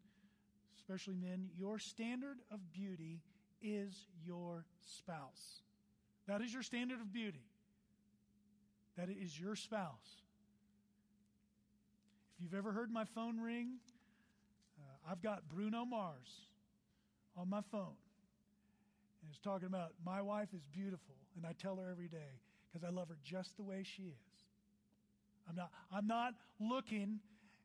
[0.77, 3.19] especially men, your standard of beauty
[3.63, 4.63] is your
[4.99, 5.63] spouse.
[6.27, 7.47] That is your standard of beauty.
[8.95, 10.21] That is your spouse.
[12.35, 13.79] If you've ever heard my phone ring,
[15.09, 16.47] I've got Bruno Mars
[17.37, 17.95] on my phone.
[19.21, 22.39] And it's talking about my wife is beautiful, and I tell her every day
[22.71, 24.33] because I love her just the way she is.
[25.47, 27.19] I'm not, I'm not looking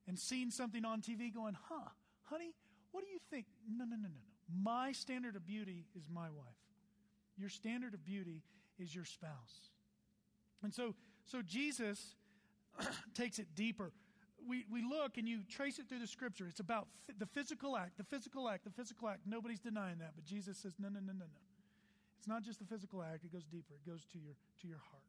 [0.07, 1.90] and seeing something on TV going, huh,
[2.24, 2.55] honey,
[2.92, 3.46] what do you think?
[3.68, 4.62] No, no, no, no, no.
[4.62, 6.46] My standard of beauty is my wife.
[7.37, 8.42] Your standard of beauty
[8.79, 9.70] is your spouse.
[10.62, 12.16] And so, so Jesus
[13.14, 13.92] takes it deeper.
[14.46, 16.46] We, we look and you trace it through the scripture.
[16.48, 19.20] It's about the physical act, the physical act, the physical act.
[19.27, 21.42] Nobody's denying that, but Jesus says, no, no, no, no, no.
[22.18, 23.74] It's not just the physical act, it goes deeper.
[23.74, 25.03] It goes to your, to your heart.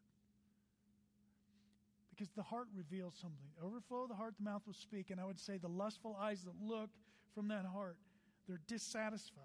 [2.09, 3.49] Because the heart reveals something.
[3.63, 5.09] Overflow of the heart, the mouth will speak.
[5.09, 6.89] And I would say the lustful eyes that look
[7.33, 7.97] from that heart,
[8.47, 9.43] they're dissatisfied.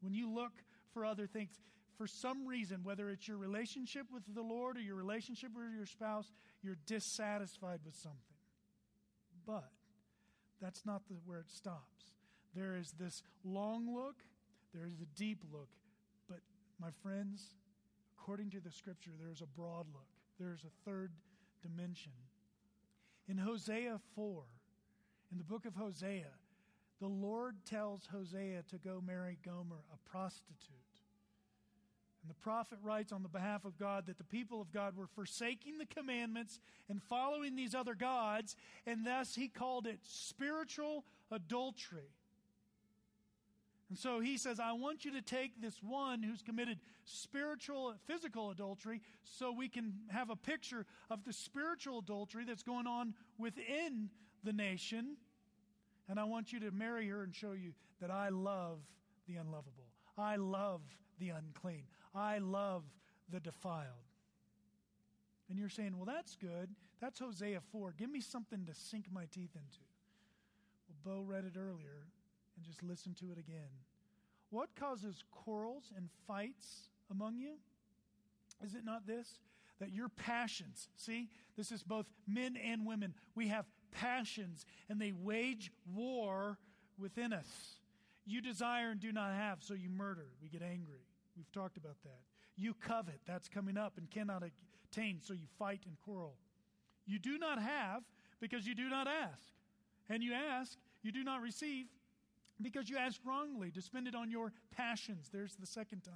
[0.00, 0.52] When you look
[0.94, 1.50] for other things,
[1.98, 5.86] for some reason, whether it's your relationship with the Lord or your relationship with your
[5.86, 8.35] spouse, you're dissatisfied with something.
[9.46, 9.70] But
[10.60, 12.12] that's not the, where it stops.
[12.54, 14.16] There is this long look,
[14.74, 15.68] there is a deep look.
[16.28, 16.40] But,
[16.80, 17.54] my friends,
[18.18, 20.08] according to the scripture, there's a broad look,
[20.40, 21.12] there's a third
[21.62, 22.12] dimension.
[23.28, 24.42] In Hosea 4,
[25.32, 26.30] in the book of Hosea,
[27.00, 30.85] the Lord tells Hosea to go marry Gomer, a prostitute.
[32.26, 35.06] And the prophet writes on the behalf of God that the people of God were
[35.06, 36.58] forsaking the commandments
[36.88, 42.10] and following these other gods, and thus he called it spiritual adultery.
[43.90, 48.50] And so he says, I want you to take this one who's committed spiritual, physical
[48.50, 54.10] adultery, so we can have a picture of the spiritual adultery that's going on within
[54.42, 55.16] the nation.
[56.08, 58.80] And I want you to marry her and show you that I love
[59.28, 59.86] the unlovable.
[60.18, 60.80] I love
[61.20, 61.84] the unclean.
[62.16, 62.84] I love
[63.30, 63.86] the defiled.
[65.48, 66.70] And you're saying, well, that's good.
[67.00, 67.94] That's Hosea 4.
[67.96, 69.78] Give me something to sink my teeth into.
[70.88, 72.08] Well, Bo read it earlier,
[72.56, 73.70] and just listen to it again.
[74.50, 77.54] What causes quarrels and fights among you?
[78.64, 79.40] Is it not this?
[79.78, 83.12] That your passions, see, this is both men and women.
[83.34, 86.58] We have passions, and they wage war
[86.98, 87.48] within us.
[88.24, 90.28] You desire and do not have, so you murder.
[90.42, 91.05] We get angry.
[91.36, 92.20] We've talked about that.
[92.56, 94.42] You covet, that's coming up and cannot
[94.90, 96.36] attain, so you fight and quarrel.
[97.06, 98.02] You do not have
[98.40, 99.52] because you do not ask.
[100.08, 101.86] And you ask, you do not receive
[102.62, 105.28] because you ask wrongly to spend it on your passions.
[105.32, 106.14] There's the second time.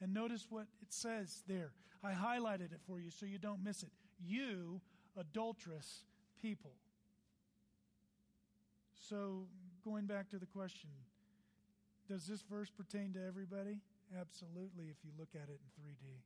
[0.00, 1.72] And notice what it says there.
[2.02, 3.90] I highlighted it for you so you don't miss it.
[4.24, 4.80] You,
[5.16, 6.04] adulterous
[6.40, 6.72] people.
[9.08, 9.46] So,
[9.84, 10.90] going back to the question,
[12.08, 13.80] does this verse pertain to everybody?
[14.16, 16.22] Absolutely, if you look at it in 3D.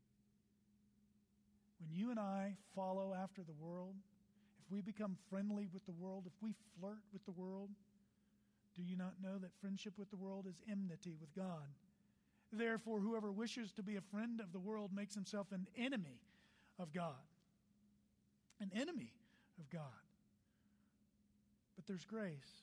[1.80, 3.96] When you and I follow after the world,
[4.64, 7.70] if we become friendly with the world, if we flirt with the world,
[8.76, 11.66] do you not know that friendship with the world is enmity with God?
[12.52, 16.20] Therefore, whoever wishes to be a friend of the world makes himself an enemy
[16.78, 17.16] of God.
[18.60, 19.12] An enemy
[19.58, 19.82] of God.
[21.74, 22.62] But there's grace.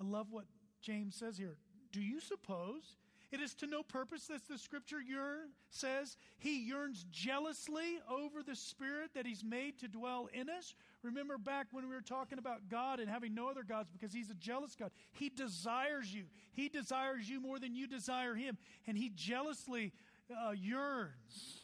[0.00, 0.46] I love what
[0.80, 1.56] James says here.
[1.92, 2.96] Do you suppose
[3.30, 8.56] it is to no purpose that the scripture yearn, says he yearns jealously over the
[8.56, 10.74] spirit that he's made to dwell in us.
[11.02, 14.30] Remember back when we were talking about God and having no other gods because he's
[14.30, 14.90] a jealous God.
[15.12, 16.24] He desires you.
[16.52, 18.56] He desires you more than you desire him.
[18.86, 19.92] And he jealously
[20.30, 21.62] uh, yearns.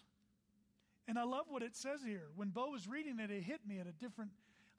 [1.09, 2.29] And I love what it says here.
[2.37, 4.33] When Bo was reading it, it hit me at a different.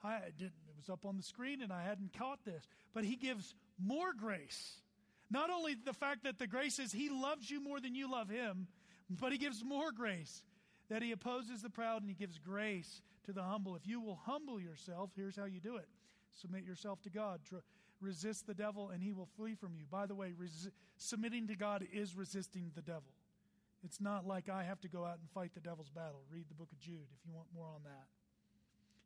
[0.04, 0.52] I didn't.
[0.68, 2.66] It was up on the screen, and I hadn't caught this.
[2.94, 4.80] But he gives more grace
[5.30, 8.28] not only the fact that the grace is He loves you more than you love
[8.28, 8.68] Him,
[9.08, 10.42] but He gives more grace.
[10.88, 13.74] That He opposes the proud and He gives grace to the humble.
[13.74, 15.88] If you will humble yourself, here's how you do it
[16.32, 17.40] submit yourself to God.
[17.48, 17.56] Tr-
[18.00, 19.84] resist the devil and he will flee from you.
[19.90, 23.12] By the way, res- submitting to God is resisting the devil.
[23.82, 26.22] It's not like I have to go out and fight the devil's battle.
[26.30, 28.06] Read the book of Jude if you want more on that.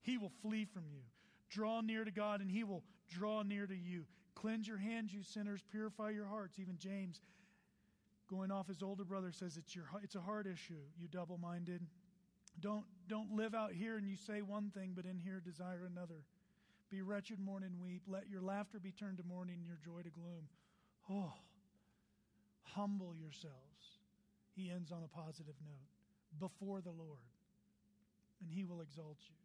[0.02, 1.02] He will flee from you.
[1.50, 4.06] Draw near to God and he will draw near to you.
[4.40, 5.61] Cleanse your hands, you sinners.
[5.70, 6.59] Purify your hearts.
[6.59, 7.20] Even James,
[8.29, 11.83] going off his older brother, says it's, your, it's a heart issue, you double minded.
[12.59, 16.24] Don't, don't live out here and you say one thing, but in here desire another.
[16.90, 18.03] Be wretched, mourn, and weep.
[18.07, 20.48] Let your laughter be turned to mourning, your joy to gloom.
[21.11, 21.33] Oh,
[22.62, 23.55] humble yourselves.
[24.57, 27.29] He ends on a positive note before the Lord,
[28.42, 29.39] and He will exalt you.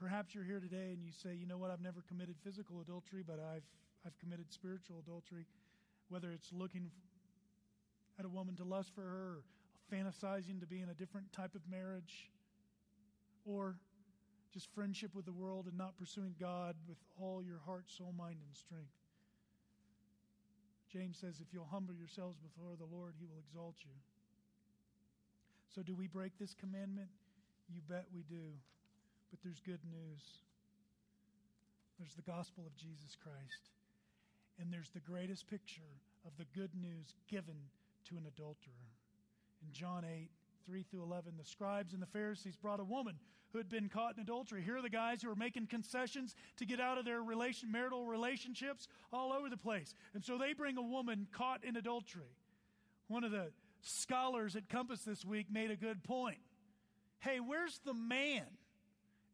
[0.00, 3.22] Perhaps you're here today and you say, you know what, I've never committed physical adultery,
[3.26, 3.68] but I've,
[4.06, 5.44] I've committed spiritual adultery,
[6.08, 6.90] whether it's looking
[8.18, 9.42] at a woman to lust for her, or
[9.92, 12.30] fantasizing to be in a different type of marriage,
[13.44, 13.76] or
[14.54, 18.38] just friendship with the world and not pursuing God with all your heart, soul, mind,
[18.46, 18.88] and strength.
[20.90, 23.92] James says, if you'll humble yourselves before the Lord, he will exalt you.
[25.74, 27.08] So, do we break this commandment?
[27.72, 28.54] You bet we do.
[29.30, 30.22] But there's good news.
[31.98, 33.70] There's the gospel of Jesus Christ.
[34.58, 37.56] And there's the greatest picture of the good news given
[38.08, 38.90] to an adulterer.
[39.62, 40.28] In John 8,
[40.66, 43.16] 3 through 11, the scribes and the Pharisees brought a woman
[43.52, 44.62] who had been caught in adultery.
[44.62, 48.06] Here are the guys who are making concessions to get out of their relation, marital
[48.06, 49.94] relationships all over the place.
[50.14, 52.36] And so they bring a woman caught in adultery.
[53.08, 53.50] One of the
[53.82, 56.38] scholars at Compass this week made a good point.
[57.18, 58.46] Hey, where's the man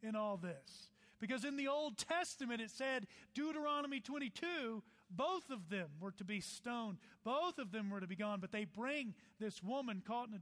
[0.02, 0.90] in all this?
[1.18, 6.40] Because in the Old Testament it said, Deuteronomy 22, both of them were to be
[6.40, 6.98] stoned.
[7.24, 8.40] Both of them were to be gone.
[8.40, 10.38] But they bring this woman caught in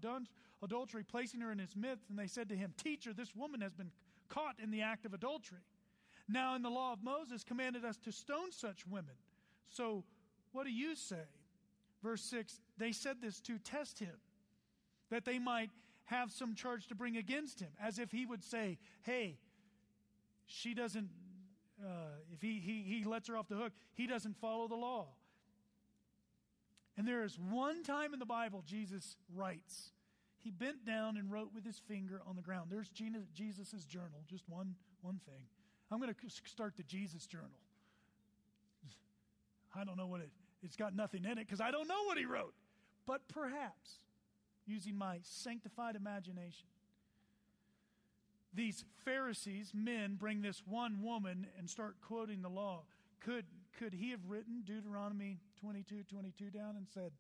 [0.63, 3.75] adultery, placing her in his midst, and they said to him, Teacher, this woman has
[3.75, 3.91] been
[4.29, 5.61] caught in the act of adultery.
[6.29, 9.15] Now, in the law of Moses, commanded us to stone such women.
[9.69, 10.05] So,
[10.53, 11.27] what do you say?
[12.03, 14.17] Verse 6 They said this to test him,
[15.11, 15.71] that they might
[16.07, 19.39] have some charge to bring against him, as if he would say, Hey,
[20.47, 21.09] she doesn't,
[21.83, 25.09] uh, if he, he, he lets her off the hook, he doesn't follow the law.
[26.97, 29.91] And there is one time in the Bible Jesus writes.
[30.39, 32.69] He bent down and wrote with his finger on the ground.
[32.71, 35.43] There's Jesus' journal, just one, one thing.
[35.91, 37.49] I'm going to start the Jesus journal.
[39.75, 40.31] I don't know what it,
[40.63, 42.55] it's got nothing in it because I don't know what he wrote.
[43.07, 43.99] But perhaps,
[44.67, 46.67] using my sanctified imagination,
[48.55, 52.85] these Pharisees, men, bring this one woman and start quoting the law.
[53.21, 53.45] Could,
[53.79, 57.13] could he have written Deuteronomy 22 22 down and said,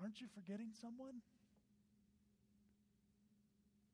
[0.00, 1.22] Aren't you forgetting someone?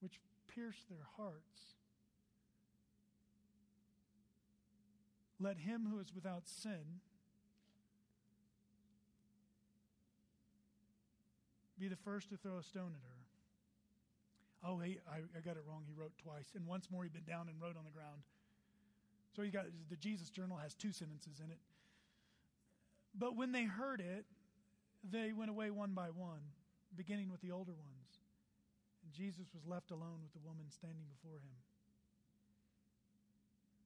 [0.00, 0.20] Which
[0.54, 1.74] pierced their hearts.
[5.38, 7.00] Let him who is without sin
[11.78, 13.25] be the first to throw a stone at her.
[14.66, 15.84] Oh, he, I, I got it wrong.
[15.86, 16.50] He wrote twice.
[16.56, 18.22] And once more, he bent down and wrote on the ground.
[19.34, 21.58] So he got the Jesus journal has two sentences in it.
[23.16, 24.24] But when they heard it,
[25.08, 26.40] they went away one by one,
[26.96, 28.18] beginning with the older ones.
[29.04, 31.54] And Jesus was left alone with the woman standing before him.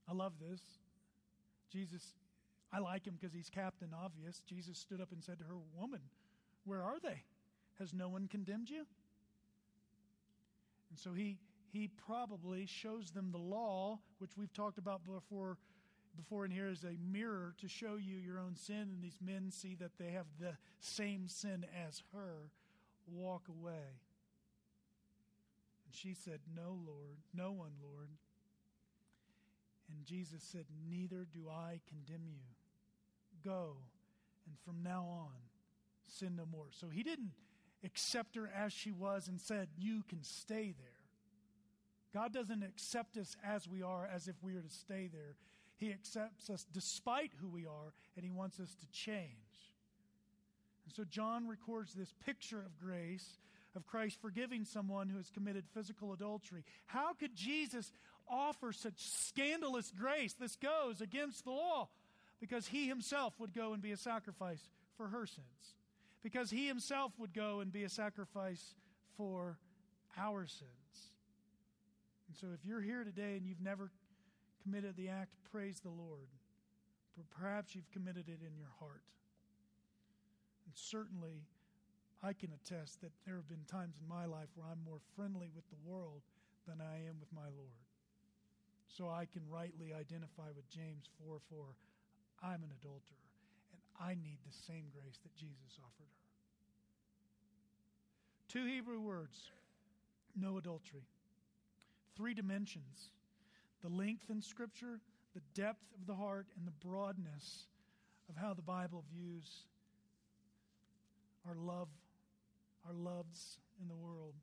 [0.08, 0.60] I love this.
[1.70, 2.14] Jesus,
[2.72, 4.42] I like him because he's Captain Obvious.
[4.48, 6.00] Jesus stood up and said to her, Woman,
[6.64, 7.22] where are they?
[7.78, 8.86] Has no one condemned you?
[10.90, 11.38] And so he,
[11.72, 15.56] he probably shows them the law, which we've talked about before,
[16.16, 18.90] before in here, as a mirror to show you your own sin.
[18.92, 22.50] And these men see that they have the same sin as her.
[23.06, 23.98] Walk away.
[25.86, 28.08] And she said, No, Lord, no one, Lord.
[29.88, 32.40] And Jesus said, Neither do I condemn you.
[33.44, 33.76] Go,
[34.46, 35.32] and from now on,
[36.06, 36.66] sin no more.
[36.70, 37.30] So he didn't
[37.84, 40.88] accept her as she was and said, You can stay there.
[42.12, 45.36] God doesn't accept us as we are, as if we are to stay there.
[45.76, 49.30] He accepts us despite who we are, and He wants us to change.
[50.84, 53.38] And so John records this picture of grace,
[53.76, 56.64] of Christ forgiving someone who has committed physical adultery.
[56.86, 57.92] How could Jesus
[58.28, 60.34] offer such scandalous grace?
[60.34, 61.88] This goes against the law
[62.40, 65.76] because He Himself would go and be a sacrifice for her sins
[66.22, 68.74] because he himself would go and be a sacrifice
[69.16, 69.58] for
[70.18, 71.14] our sins.
[72.28, 73.90] And so if you're here today and you've never
[74.62, 76.28] committed the act, praise the Lord.
[77.28, 79.02] Perhaps you've committed it in your heart.
[80.64, 81.44] And certainly,
[82.22, 85.50] I can attest that there have been times in my life where I'm more friendly
[85.54, 86.22] with the world
[86.66, 87.84] than I am with my Lord.
[88.88, 91.64] So I can rightly identify with James 4 4.
[92.42, 93.19] I'm an adulterer.
[94.00, 96.20] I need the same grace that Jesus offered her.
[98.48, 99.50] Two Hebrew words
[100.36, 101.02] no adultery.
[102.16, 103.10] Three dimensions
[103.82, 105.00] the length in Scripture,
[105.34, 107.66] the depth of the heart, and the broadness
[108.28, 109.64] of how the Bible views
[111.48, 111.88] our love,
[112.86, 114.34] our loves in the world.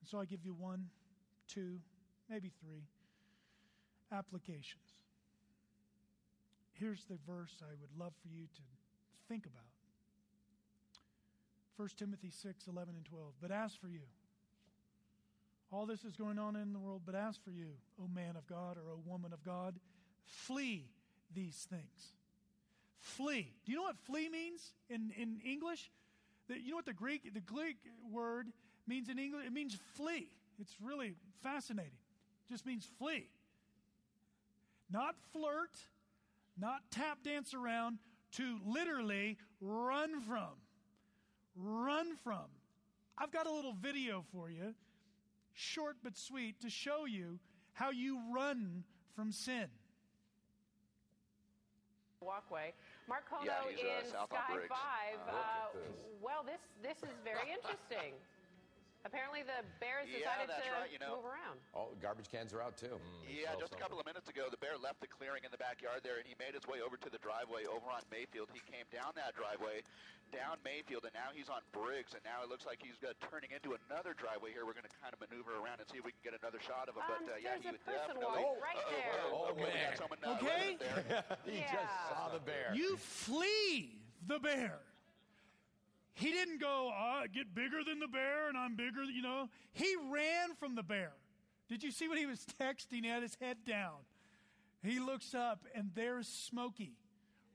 [0.00, 0.88] And so I give you one,
[1.48, 1.78] two,
[2.28, 2.82] maybe three.
[4.12, 4.83] applications.
[6.78, 8.62] Here's the verse I would love for you to
[9.28, 9.62] think about
[11.76, 13.32] 1 Timothy 6 11 and 12.
[13.40, 14.06] But as for you,
[15.72, 17.70] all this is going on in the world, but as for you,
[18.00, 19.74] O man of God or O woman of God,
[20.24, 20.86] flee
[21.34, 22.12] these things.
[23.00, 23.52] Flee.
[23.64, 25.90] Do you know what flee means in, in English?
[26.48, 27.76] The, you know what the Greek, the Greek
[28.10, 28.48] word
[28.86, 29.46] means in English?
[29.46, 30.28] It means flee.
[30.60, 31.92] It's really fascinating.
[32.46, 33.26] It just means flee.
[34.90, 35.76] Not flirt,
[36.58, 37.98] not tap dance around,
[38.32, 40.50] to literally run from.
[41.56, 42.46] Run from.
[43.16, 44.74] I've got a little video for you,
[45.52, 47.38] short but sweet, to show you
[47.72, 48.84] how you run
[49.14, 49.66] from sin.
[52.20, 52.72] Walkway.
[53.08, 54.68] Mark Kono Yeah, he's, uh, in Sky 5.
[55.28, 55.78] Uh, Uh,
[56.22, 58.14] well, this this is very interesting.
[59.04, 61.20] Apparently, the Bears Yeah, decided that's to right, you know.
[61.20, 61.60] move around.
[61.76, 62.96] Oh, garbage cans are out too.
[63.28, 66.00] Yeah, just a couple of minutes ago, the bear left the clearing in the backyard
[66.00, 68.48] there, and he made his way over to the driveway over on Mayfield.
[68.56, 69.84] He came down that driveway,
[70.32, 73.52] down Mayfield, and now he's on Briggs, and now it looks like he's uh, turning
[73.52, 74.64] into another driveway here.
[74.64, 76.88] We're going to kind of maneuver around and see if we can get another shot
[76.88, 77.04] of him.
[77.04, 78.40] Um, but uh, yeah, there's he a would person definitely.
[78.40, 79.20] walking right Uh-oh, there.
[79.20, 79.84] uh-oh, Oh, okay, we man.
[79.84, 80.66] got someone uh, Okay.
[80.80, 81.00] there.
[81.44, 81.76] he Yeah.
[81.76, 82.72] just saw the bear.
[82.72, 84.80] You flee the bear.
[86.14, 89.48] He didn't go, I get bigger than the bear and I'm bigger, you know.
[89.72, 91.12] He ran from the bear.
[91.68, 93.02] Did you see what he was texting?
[93.02, 93.98] He had his head down.
[94.82, 96.92] He looks up and there's Smokey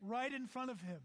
[0.01, 0.99] right in front of him.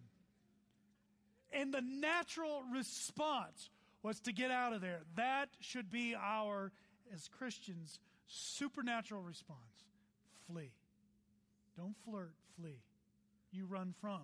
[1.52, 3.70] And the natural response
[4.02, 5.02] was to get out of there.
[5.14, 6.72] That should be our,
[7.12, 9.60] as Christians, supernatural response
[10.46, 10.72] flee.
[11.76, 12.82] Don't flirt, flee.
[13.52, 14.22] You run from.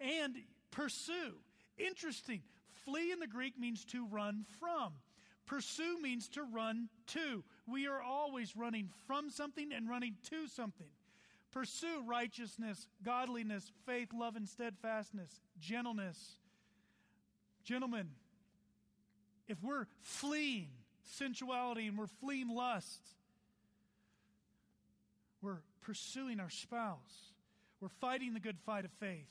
[0.00, 0.36] And
[0.70, 1.34] pursue.
[1.76, 2.42] Interesting.
[2.84, 4.92] Flee in the Greek means to run from.
[5.46, 7.42] Pursue means to run to.
[7.66, 10.88] We are always running from something and running to something.
[11.50, 16.36] Pursue righteousness, godliness, faith, love, and steadfastness, gentleness.
[17.64, 18.10] Gentlemen,
[19.48, 20.68] if we're fleeing
[21.02, 23.00] sensuality and we're fleeing lust,
[25.40, 27.32] we're pursuing our spouse.
[27.80, 29.28] We're fighting the good fight of faith.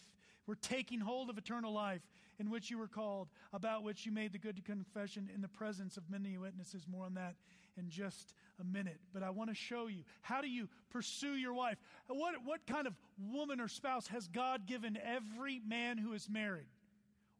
[0.48, 2.02] We're taking hold of eternal life
[2.40, 5.98] in which you were called, about which you made the good confession in the presence
[5.98, 6.86] of many witnesses.
[6.88, 7.36] More on that
[7.78, 9.00] in just a minute.
[9.14, 11.78] But I want to show you how do you pursue your wife?
[12.08, 12.94] What, what kind of
[13.32, 16.68] woman or spouse has God given every man who is married?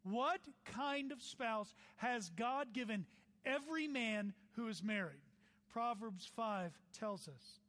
[0.04, 3.06] What kind of spouse has God given
[3.46, 5.22] every man who is married?
[5.72, 7.60] Proverbs 5 tells us.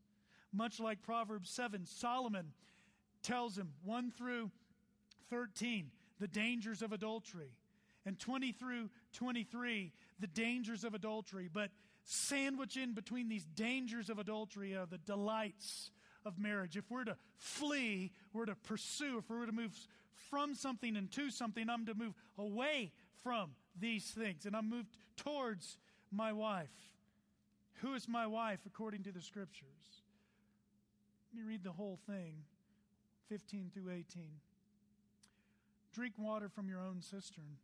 [0.53, 2.53] Much like Proverbs 7, Solomon
[3.23, 4.51] tells him 1 through
[5.31, 7.53] 13, the dangers of adultery,
[8.07, 11.49] and 20 through 23, the dangers of adultery.
[11.53, 11.71] But
[12.05, 15.91] sandwich in between these dangers of adultery are the delights
[16.25, 16.77] of marriage.
[16.77, 19.19] If we're to flee, we're to pursue.
[19.19, 19.73] If we're to move
[20.31, 22.93] from something and to something, I'm to move away
[23.23, 24.47] from these things.
[24.47, 25.79] And I'm moved towards
[26.11, 26.69] my wife.
[27.81, 30.03] Who is my wife according to the scriptures?
[31.33, 32.35] Let me read the whole thing
[33.29, 34.25] 15 through 18.
[35.99, 37.57] Drink water from your own cistern,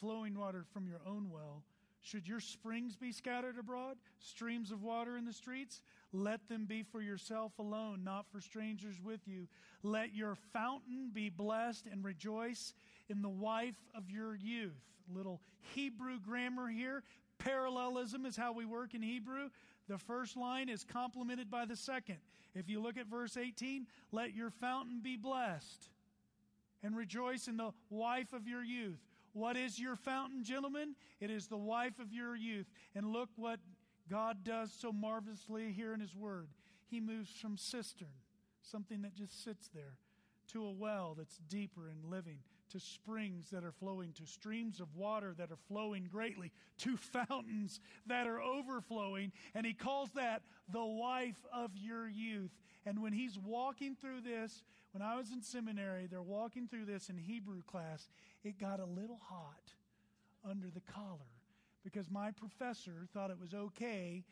[0.00, 1.64] flowing water from your own well.
[2.00, 5.82] Should your springs be scattered abroad, streams of water in the streets?
[6.10, 9.48] Let them be for yourself alone, not for strangers with you.
[9.82, 12.72] Let your fountain be blessed and rejoice
[13.10, 14.72] in the wife of your youth.
[15.14, 15.42] Little
[15.74, 17.02] Hebrew grammar here.
[17.36, 19.50] Parallelism is how we work in Hebrew.
[19.90, 22.16] The first line is complemented by the second.
[22.54, 25.90] If you look at verse 18, let your fountain be blessed
[26.84, 29.00] and rejoice in the wife of your youth.
[29.32, 30.94] What is your fountain, gentlemen?
[31.18, 32.66] It is the wife of your youth.
[32.94, 33.58] And look what
[34.08, 36.48] God does so marvelously here in His Word.
[36.86, 38.12] He moves from cistern,
[38.62, 39.96] something that just sits there,
[40.52, 42.38] to a well that's deeper and living,
[42.70, 46.96] to springs that are flowing, to streams of water that are flowing greatly, to
[47.28, 49.32] fountains that are overflowing.
[49.54, 52.52] And He calls that the wife of your youth.
[52.84, 54.62] And when He's walking through this,
[54.94, 58.06] when I was in seminary, they're walking through this in Hebrew class,
[58.44, 59.72] it got a little hot
[60.48, 61.18] under the collar
[61.82, 64.22] because my professor thought it was okay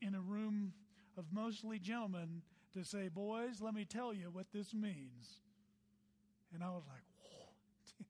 [0.00, 0.72] in a room
[1.18, 2.42] of mostly gentlemen
[2.74, 5.40] to say, Boys, let me tell you what this means.
[6.54, 8.04] And I was like, Whoa,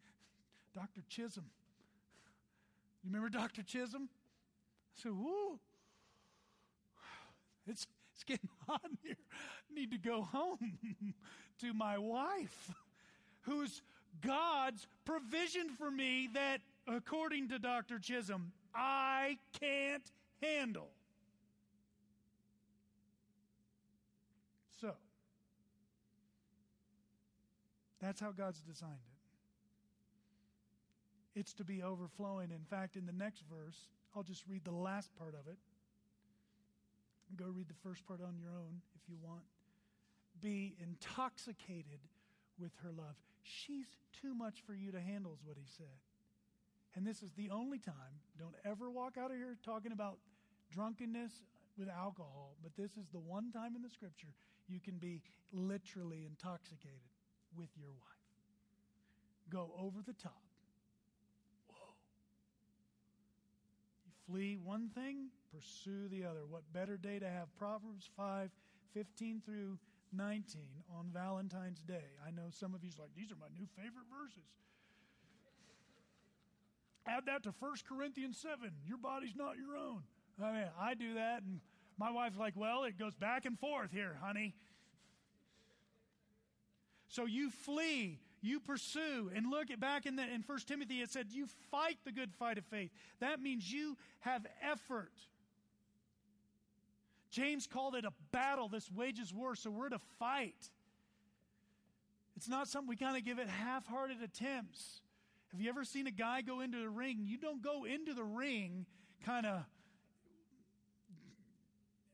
[0.74, 1.00] Dr.
[1.08, 1.46] Chisholm.
[3.02, 3.62] You remember Dr.
[3.62, 4.10] Chisholm?
[4.98, 5.58] I said, Woo,
[7.66, 9.16] it's, it's getting hot in here.
[9.70, 10.78] I need to go home
[11.60, 12.72] to my wife,
[13.42, 13.82] who's
[14.20, 17.98] God's provision for me that, according to Dr.
[17.98, 20.08] Chisholm, I can't
[20.40, 20.90] handle.
[24.80, 24.92] So,
[28.00, 28.92] that's how God's designed
[31.34, 31.40] it.
[31.40, 32.52] It's to be overflowing.
[32.52, 35.58] In fact, in the next verse, I'll just read the last part of it.
[37.36, 39.42] Go read the first part on your own if you want.
[40.40, 42.00] Be intoxicated
[42.58, 43.16] with her love.
[43.42, 43.86] She's
[44.20, 45.98] too much for you to handle, is what he said.
[46.94, 50.18] And this is the only time, don't ever walk out of here talking about
[50.70, 51.32] drunkenness
[51.76, 54.32] with alcohol, but this is the one time in the scripture
[54.68, 55.20] you can be
[55.52, 57.00] literally intoxicated
[57.56, 58.00] with your wife.
[59.50, 60.42] Go over the top.
[61.68, 61.94] Whoa.
[64.06, 66.40] You flee one thing, pursue the other.
[66.48, 68.50] What better day to have Proverbs 5
[68.92, 69.78] 15 through
[70.12, 70.62] 19
[70.96, 72.04] on Valentine's Day?
[72.26, 74.48] I know some of you's like, these are my new favorite verses.
[77.06, 78.70] Add that to 1 Corinthians 7.
[78.86, 80.02] Your body's not your own.
[80.42, 81.60] I mean, I do that, and
[81.98, 84.54] my wife's like, well, it goes back and forth here, honey.
[87.08, 91.10] So you flee, you pursue, and look at back in the in 1 Timothy, it
[91.10, 92.90] said you fight the good fight of faith.
[93.20, 95.12] That means you have effort.
[97.34, 98.68] James called it a battle.
[98.68, 100.70] This wages war, so we're to fight.
[102.36, 105.00] It's not something we kind of give it half hearted attempts.
[105.50, 107.24] Have you ever seen a guy go into the ring?
[107.24, 108.86] You don't go into the ring
[109.24, 109.64] kind of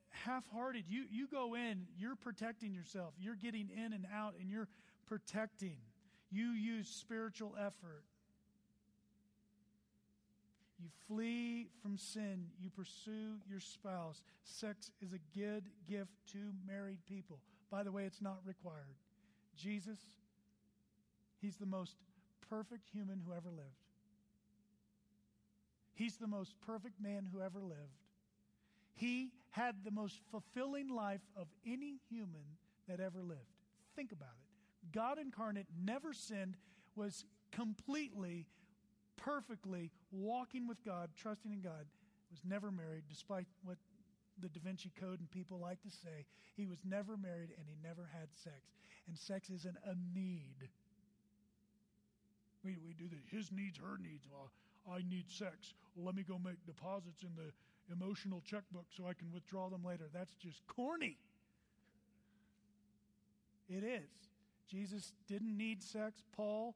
[0.09, 0.85] half hearted.
[0.89, 3.13] You, you go in, you're protecting yourself.
[3.19, 4.69] You're getting in and out, and you're
[5.07, 5.77] protecting.
[6.31, 8.05] You use spiritual effort.
[10.81, 12.47] You flee from sin.
[12.61, 14.23] You pursue your spouse.
[14.45, 17.39] Sex is a good gift to married people.
[17.71, 18.97] By the way, it's not required.
[19.57, 19.99] Jesus,
[21.41, 21.97] He's the most
[22.49, 23.69] perfect human who ever lived.
[25.95, 28.01] He's the most perfect man who ever lived.
[28.95, 32.57] He had the most fulfilling life of any human
[32.89, 33.41] that ever lived.
[33.97, 34.93] Think about it.
[34.93, 36.57] God incarnate never sinned,
[36.97, 38.47] was completely,
[39.23, 41.87] perfectly walking with God, trusting in God,
[42.31, 43.77] was never married, despite what
[44.41, 46.25] the Da Vinci Code and people like to say.
[46.57, 48.57] He was never married and he never had sex.
[49.07, 50.69] And sex isn't a need.
[52.65, 54.27] We, we do the his needs, her needs.
[54.31, 54.51] Well,
[54.91, 55.75] I need sex.
[55.95, 57.53] Well, let me go make deposits in the
[57.93, 60.05] emotional checkbook so I can withdraw them later.
[60.13, 61.17] That's just corny.
[63.69, 64.29] It is.
[64.69, 66.23] Jesus didn't need sex.
[66.37, 66.75] Paul,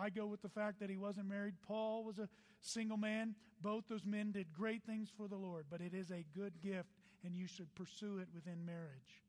[0.00, 1.54] I go with the fact that he wasn't married.
[1.66, 2.28] Paul was a
[2.60, 3.34] single man.
[3.60, 6.88] Both those men did great things for the Lord, but it is a good gift,
[7.24, 9.22] and you should pursue it within marriage.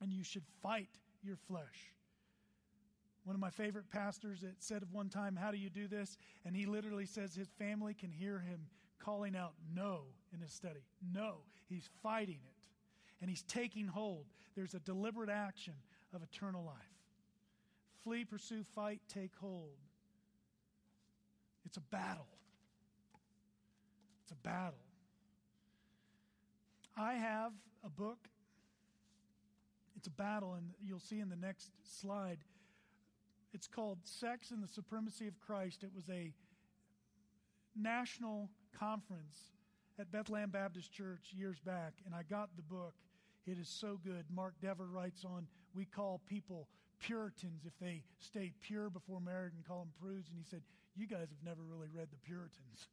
[0.00, 1.94] And you should fight your flesh.
[3.24, 6.16] One of my favorite pastors it said of one time, How do you do this?
[6.44, 8.66] And he literally says his family can hear him
[8.98, 10.84] calling out no in his study.
[11.12, 11.38] No.
[11.68, 12.54] He's fighting it.
[13.20, 14.26] And he's taking hold.
[14.54, 15.74] There's a deliberate action
[16.12, 16.74] of eternal life.
[18.06, 19.74] Flee, pursue, fight, take hold.
[21.64, 22.28] It's a battle.
[24.22, 24.78] It's a battle.
[26.96, 27.50] I have
[27.84, 28.28] a book.
[29.96, 32.38] It's a battle, and you'll see in the next slide
[33.52, 35.82] it's called Sex and the Supremacy of Christ.
[35.82, 36.32] It was a
[37.74, 39.50] national conference
[39.98, 42.94] at Bethlehem Baptist Church years back, and I got the book.
[43.48, 44.26] It is so good.
[44.32, 49.66] Mark Dever writes on, We call people Puritans if they stay pure before marriage and
[49.66, 50.28] call them prudes.
[50.28, 50.62] And he said,
[50.96, 52.88] You guys have never really read the Puritans.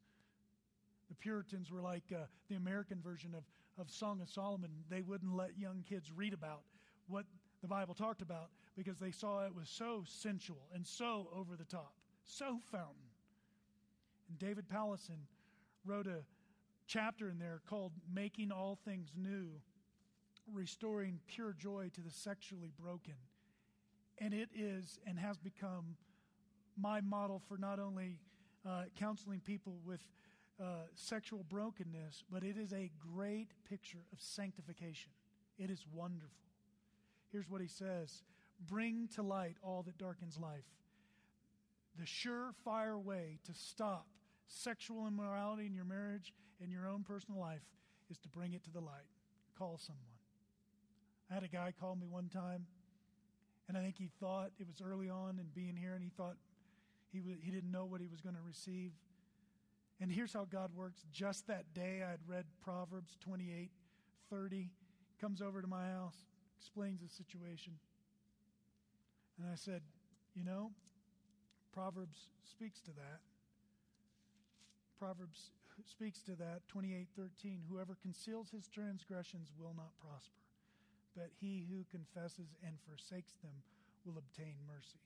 [1.10, 3.44] The Puritans were like uh, the American version of,
[3.80, 4.72] of Song of Solomon.
[4.90, 6.62] They wouldn't let young kids read about
[7.08, 7.26] what
[7.62, 11.66] the Bible talked about because they saw it was so sensual and so over the
[11.66, 11.94] top,
[12.26, 13.10] so fountain.
[14.30, 15.28] And David Powlison
[15.86, 16.24] wrote a
[16.88, 19.50] chapter in there called Making All Things New,
[20.52, 23.14] restoring pure joy to the sexually broken.
[24.24, 25.98] And it is and has become
[26.78, 28.20] my model for not only
[28.66, 30.00] uh, counseling people with
[30.62, 35.12] uh, sexual brokenness, but it is a great picture of sanctification.
[35.58, 36.30] It is wonderful.
[37.34, 38.24] Here's what he says
[38.66, 40.64] Bring to light all that darkens life.
[42.00, 44.08] The surefire way to stop
[44.48, 47.66] sexual immorality in your marriage and your own personal life
[48.10, 49.10] is to bring it to the light.
[49.58, 50.06] Call someone.
[51.30, 52.66] I had a guy call me one time,
[53.68, 56.36] and I think he thought it was early on in being here, and he thought
[57.12, 58.92] he, w- he didn't know what he was going to receive.
[60.02, 61.06] And here's how God works.
[61.12, 63.70] Just that day, I had read Proverbs 28
[64.30, 64.70] 30,
[65.22, 66.26] comes over to my house,
[66.60, 67.74] explains the situation.
[69.38, 69.82] And I said,
[70.36, 70.72] You know,
[71.72, 73.20] Proverbs speaks to that.
[74.98, 75.52] Proverbs
[75.86, 80.43] speaks to that 28:13 whoever conceals his transgressions will not prosper
[81.16, 83.54] but he who confesses and forsakes them
[84.06, 85.00] will obtain mercy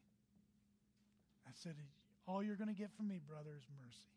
[1.48, 1.76] I said,
[2.28, 4.12] All you're going to get from me, brother, is mercy.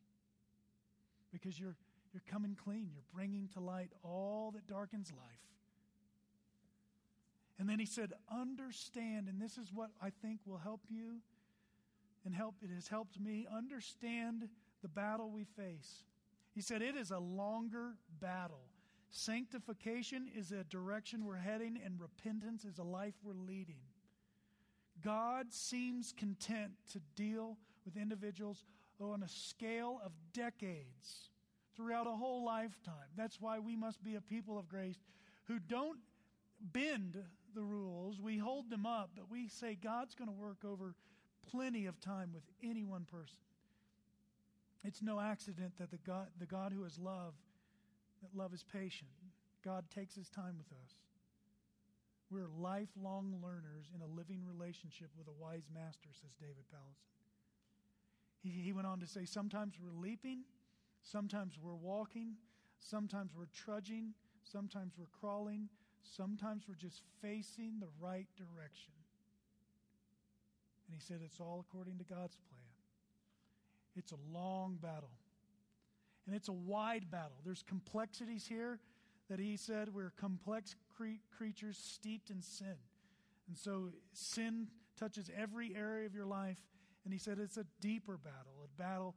[1.32, 1.76] Because you're,
[2.12, 2.90] you're coming clean.
[2.92, 5.46] You're bringing to light all that darkens life.
[7.58, 11.20] And then he said, Understand, and this is what I think will help you
[12.24, 14.48] and help it has helped me understand
[14.82, 16.04] the battle we face.
[16.52, 18.64] He said, It is a longer battle.
[19.10, 23.80] Sanctification is a direction we're heading, and repentance is a life we're leading.
[25.02, 28.64] God seems content to deal with individuals
[29.00, 31.30] on a scale of decades
[31.74, 33.08] throughout a whole lifetime.
[33.16, 34.98] That's why we must be a people of grace
[35.46, 35.98] who don't
[36.60, 37.16] bend
[37.54, 40.94] the rules, we hold them up, but we say God's going to work over
[41.50, 43.38] plenty of time with any one person.
[44.84, 47.34] It's no accident that the God, the God who is love,
[48.22, 49.10] that love is patient.
[49.64, 50.94] God takes his time with us.
[52.30, 57.10] We're lifelong learners in a living relationship with a wise master, says David Powlison.
[58.42, 60.44] He, he went on to say, Sometimes we're leaping,
[61.02, 62.36] sometimes we're walking,
[62.78, 64.14] sometimes we're trudging,
[64.44, 65.68] sometimes we're crawling,
[66.02, 68.94] sometimes we're just facing the right direction.
[70.86, 72.60] And he said, It's all according to God's plan.
[73.96, 75.10] It's a long battle.
[76.26, 77.38] And it's a wide battle.
[77.44, 78.78] There's complexities here
[79.28, 82.76] that he said we're complex cre- creatures steeped in sin.
[83.48, 84.68] And so sin
[84.98, 86.58] touches every area of your life.
[87.04, 89.14] And he said it's a deeper battle, a battle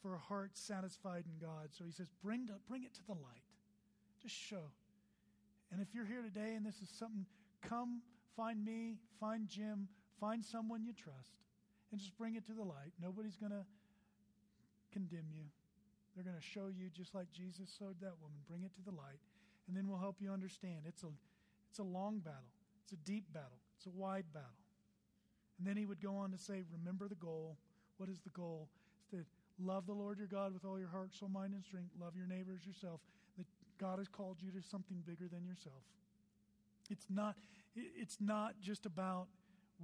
[0.00, 1.68] for a heart satisfied in God.
[1.72, 3.42] So he says, bring, to, bring it to the light.
[4.22, 4.70] Just show.
[5.72, 7.26] And if you're here today and this is something,
[7.62, 8.02] come
[8.36, 9.88] find me, find Jim,
[10.20, 11.32] find someone you trust,
[11.90, 12.92] and just bring it to the light.
[13.02, 13.64] Nobody's going to
[14.92, 15.44] condemn you.
[16.18, 18.42] They're going to show you just like Jesus showed that woman.
[18.50, 19.22] Bring it to the light,
[19.68, 20.82] and then we'll help you understand.
[20.84, 21.14] It's a,
[21.70, 22.50] it's a long battle,
[22.82, 24.58] it's a deep battle, it's a wide battle.
[25.58, 27.56] And then he would go on to say, Remember the goal.
[27.98, 28.68] What is the goal?
[28.98, 29.24] It's to
[29.62, 31.90] love the Lord your God with all your heart, soul, mind, and strength.
[32.00, 32.98] Love your neighbor as yourself.
[33.36, 33.46] That
[33.78, 35.86] God has called you to something bigger than yourself.
[36.90, 37.36] It's not,
[37.76, 39.28] it's not just about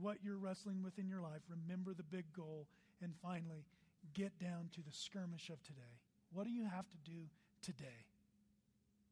[0.00, 1.42] what you're wrestling with in your life.
[1.48, 2.66] Remember the big goal.
[3.00, 3.66] And finally,
[4.14, 5.94] get down to the skirmish of today.
[6.34, 7.28] What do you have to do
[7.62, 8.04] today?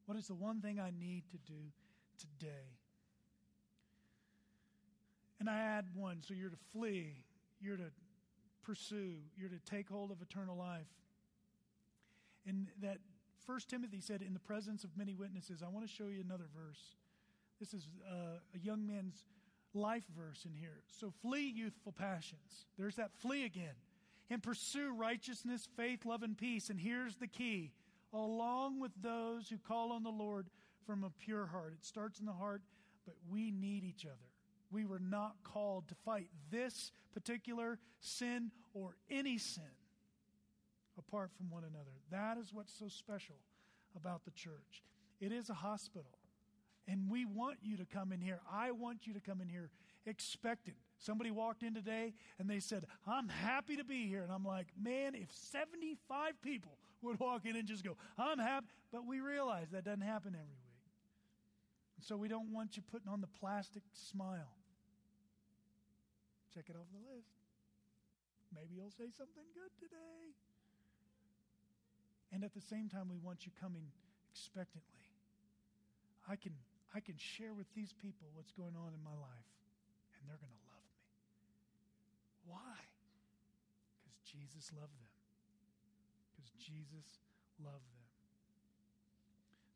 [0.07, 1.70] What is the one thing I need to do
[2.18, 2.77] today?
[5.39, 7.25] And I add one so you're to flee,
[7.61, 7.91] you're to
[8.64, 10.87] pursue, you're to take hold of eternal life.
[12.47, 12.99] And that
[13.47, 16.47] First Timothy said, in the presence of many witnesses, I want to show you another
[16.55, 16.97] verse.
[17.61, 19.25] This is uh, a young man's
[19.75, 20.83] life verse in here.
[20.89, 22.66] So flee youthful passions.
[22.79, 23.75] There's that flee again.
[24.31, 26.70] And pursue righteousness, faith, love, and peace.
[26.70, 27.73] And here's the key
[28.14, 30.49] along with those who call on the Lord
[30.87, 31.73] from a pure heart.
[31.79, 32.62] It starts in the heart,
[33.07, 34.16] but we need each other.
[34.70, 39.64] We were not called to fight this particular sin or any sin
[40.99, 41.93] apart from one another.
[42.11, 43.37] That is what's so special
[43.97, 44.83] about the church.
[45.20, 46.18] It is a hospital.
[46.89, 48.41] And we want you to come in here.
[48.51, 49.70] I want you to come in here
[50.07, 50.77] expectant.
[51.03, 54.22] Somebody walked in today and they said, I'm happy to be here.
[54.22, 58.68] And I'm like, man, if 75 people would walk in and just go, I'm happy.
[58.92, 60.78] But we realize that doesn't happen every week.
[61.96, 64.55] And so we don't want you putting on the plastic smile.
[66.55, 67.34] Check it off the list.
[68.55, 70.38] Maybe you'll say something good today.
[72.30, 73.90] And at the same time, we want you coming
[74.30, 75.03] expectantly.
[76.30, 76.53] I can,
[76.94, 79.50] I can share with these people what's going on in my life,
[80.20, 80.62] and they're going to.
[82.47, 82.78] Why?
[84.01, 85.12] Because Jesus loved them.
[86.34, 87.18] Because Jesus
[87.62, 88.07] loved them.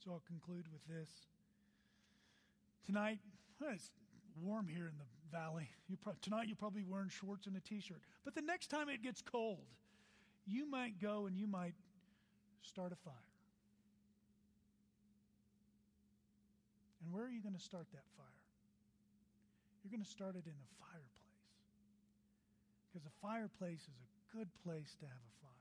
[0.05, 1.11] So I'll conclude with this.
[2.85, 3.19] Tonight,
[3.61, 3.91] it's
[4.41, 5.69] warm here in the valley.
[5.89, 8.01] You pro- tonight you're probably wearing shorts and a t-shirt.
[8.25, 9.67] But the next time it gets cold,
[10.47, 11.75] you might go and you might
[12.63, 13.15] start a fire.
[17.03, 18.27] And where are you going to start that fire?
[19.83, 21.16] You're going to start it in a fireplace.
[22.97, 25.53] Because a fireplace is a good place to have a fire.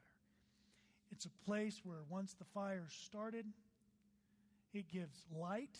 [1.12, 3.46] It's a place where once the fire started,
[4.74, 5.78] it gives light,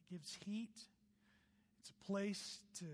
[0.00, 0.76] it gives heat.
[1.78, 2.86] It's a place to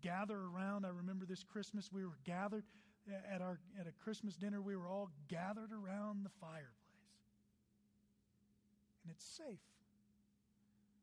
[0.00, 0.86] gather around.
[0.86, 2.64] I remember this Christmas we were gathered
[3.30, 6.72] at our at a Christmas dinner we were all gathered around the fireplace.
[9.04, 9.68] And it's safe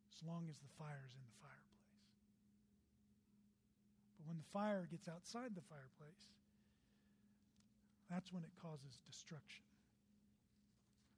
[0.09, 1.54] as long as the fire is in the fireplace.
[4.25, 6.33] When the fire gets outside the fireplace,
[8.09, 9.63] that's when it causes destruction.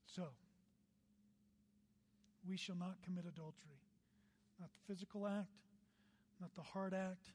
[0.05, 0.28] So,
[2.47, 3.82] we shall not commit adultery.
[4.60, 5.51] Not the physical act,
[6.41, 7.32] not the heart act,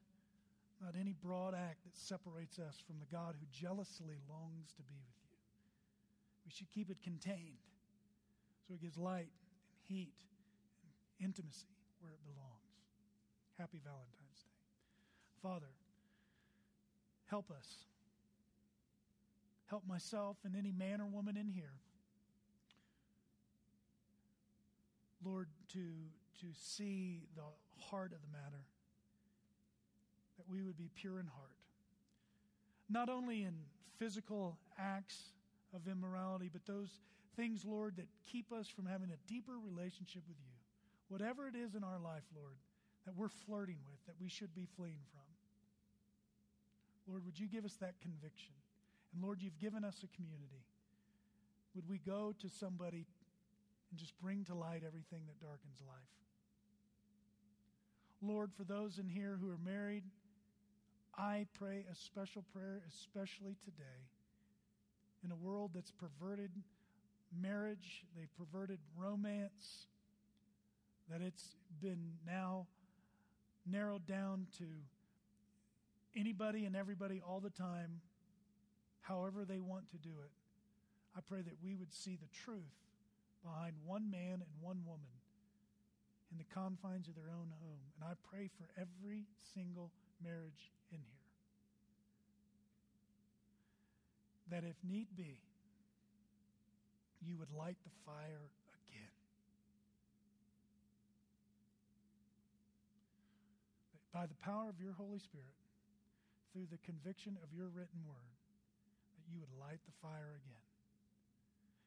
[0.83, 4.99] not any broad act that separates us from the God who jealously longs to be
[5.07, 5.37] with you.
[6.45, 7.63] We should keep it contained
[8.67, 10.13] so it gives light and heat
[10.83, 11.71] and intimacy
[12.01, 12.73] where it belongs.
[13.59, 14.22] Happy Valentine's.
[15.43, 15.71] Father,
[17.27, 17.67] help us.
[19.67, 21.73] Help myself and any man or woman in here.
[25.25, 25.79] Lord, to,
[26.41, 27.43] to see the
[27.91, 28.65] heart of the matter,
[30.37, 31.57] that we would be pure in heart.
[32.91, 33.55] Not only in
[33.99, 35.33] physical acts
[35.75, 37.01] of immorality, but those
[37.37, 40.53] things, Lord, that keep us from having a deeper relationship with you.
[41.09, 42.57] Whatever it is in our life, Lord,
[43.07, 45.22] that we're flirting with, that we should be fleeing from.
[47.07, 48.55] Lord, would you give us that conviction?
[49.13, 50.65] And Lord, you've given us a community.
[51.75, 53.07] Would we go to somebody
[53.91, 55.97] and just bring to light everything that darkens life?
[58.23, 60.05] Lord, for those in here who are married,
[61.19, 64.07] I pray a special prayer, especially today,
[65.25, 66.51] in a world that's perverted
[67.41, 69.87] marriage, they've perverted romance,
[71.11, 72.67] that it's been now
[73.67, 74.65] narrowed down to
[76.17, 78.01] anybody and everybody all the time,
[79.01, 80.31] however they want to do it.
[81.17, 82.77] I pray that we would see the truth
[83.45, 85.13] behind one man and one woman
[86.31, 87.81] in the confines of their own home.
[87.97, 89.91] And I pray for every single
[90.23, 91.23] marriage in here
[94.51, 95.41] that if need be,
[97.25, 98.51] you would light the fire
[98.89, 99.13] again.
[104.13, 105.55] By the power of your Holy Spirit,
[106.53, 108.37] through the conviction of your written word,
[109.17, 110.67] that you would light the fire again.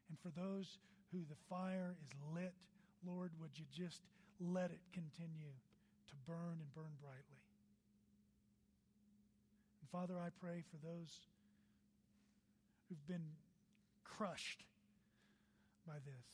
[0.10, 0.78] And for those
[1.12, 2.54] who the fire is lit,
[3.06, 4.02] Lord, would you just
[4.40, 5.54] let it continue
[6.10, 7.42] to burn and burn brightly?
[9.82, 11.30] And Father, I pray for those
[12.90, 13.26] who've been
[14.04, 14.66] crushed
[15.86, 16.26] by this.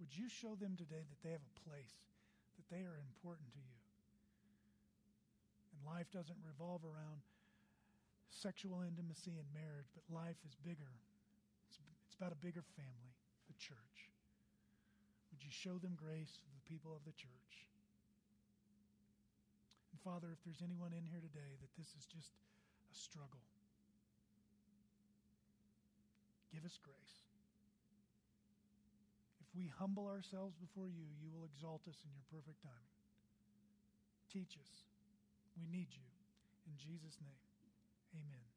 [0.00, 1.96] Would you show them today that they have a place,
[2.64, 3.76] that they are important to you?
[5.76, 7.20] And life doesn't revolve around
[8.30, 10.90] sexual intimacy and marriage, but life is bigger.
[11.68, 13.12] It's, it's about a bigger family,
[13.46, 14.10] the church.
[15.30, 17.68] Would you show them grace, the people of the church?
[19.92, 23.42] And Father, if there's anyone in here today that this is just a struggle,
[26.50, 27.23] give us grace.
[29.54, 32.98] If we humble ourselves before you, you will exalt us in your perfect timing.
[34.26, 34.70] Teach us.
[35.54, 36.02] We need you.
[36.66, 37.38] In Jesus' name,
[38.18, 38.53] amen.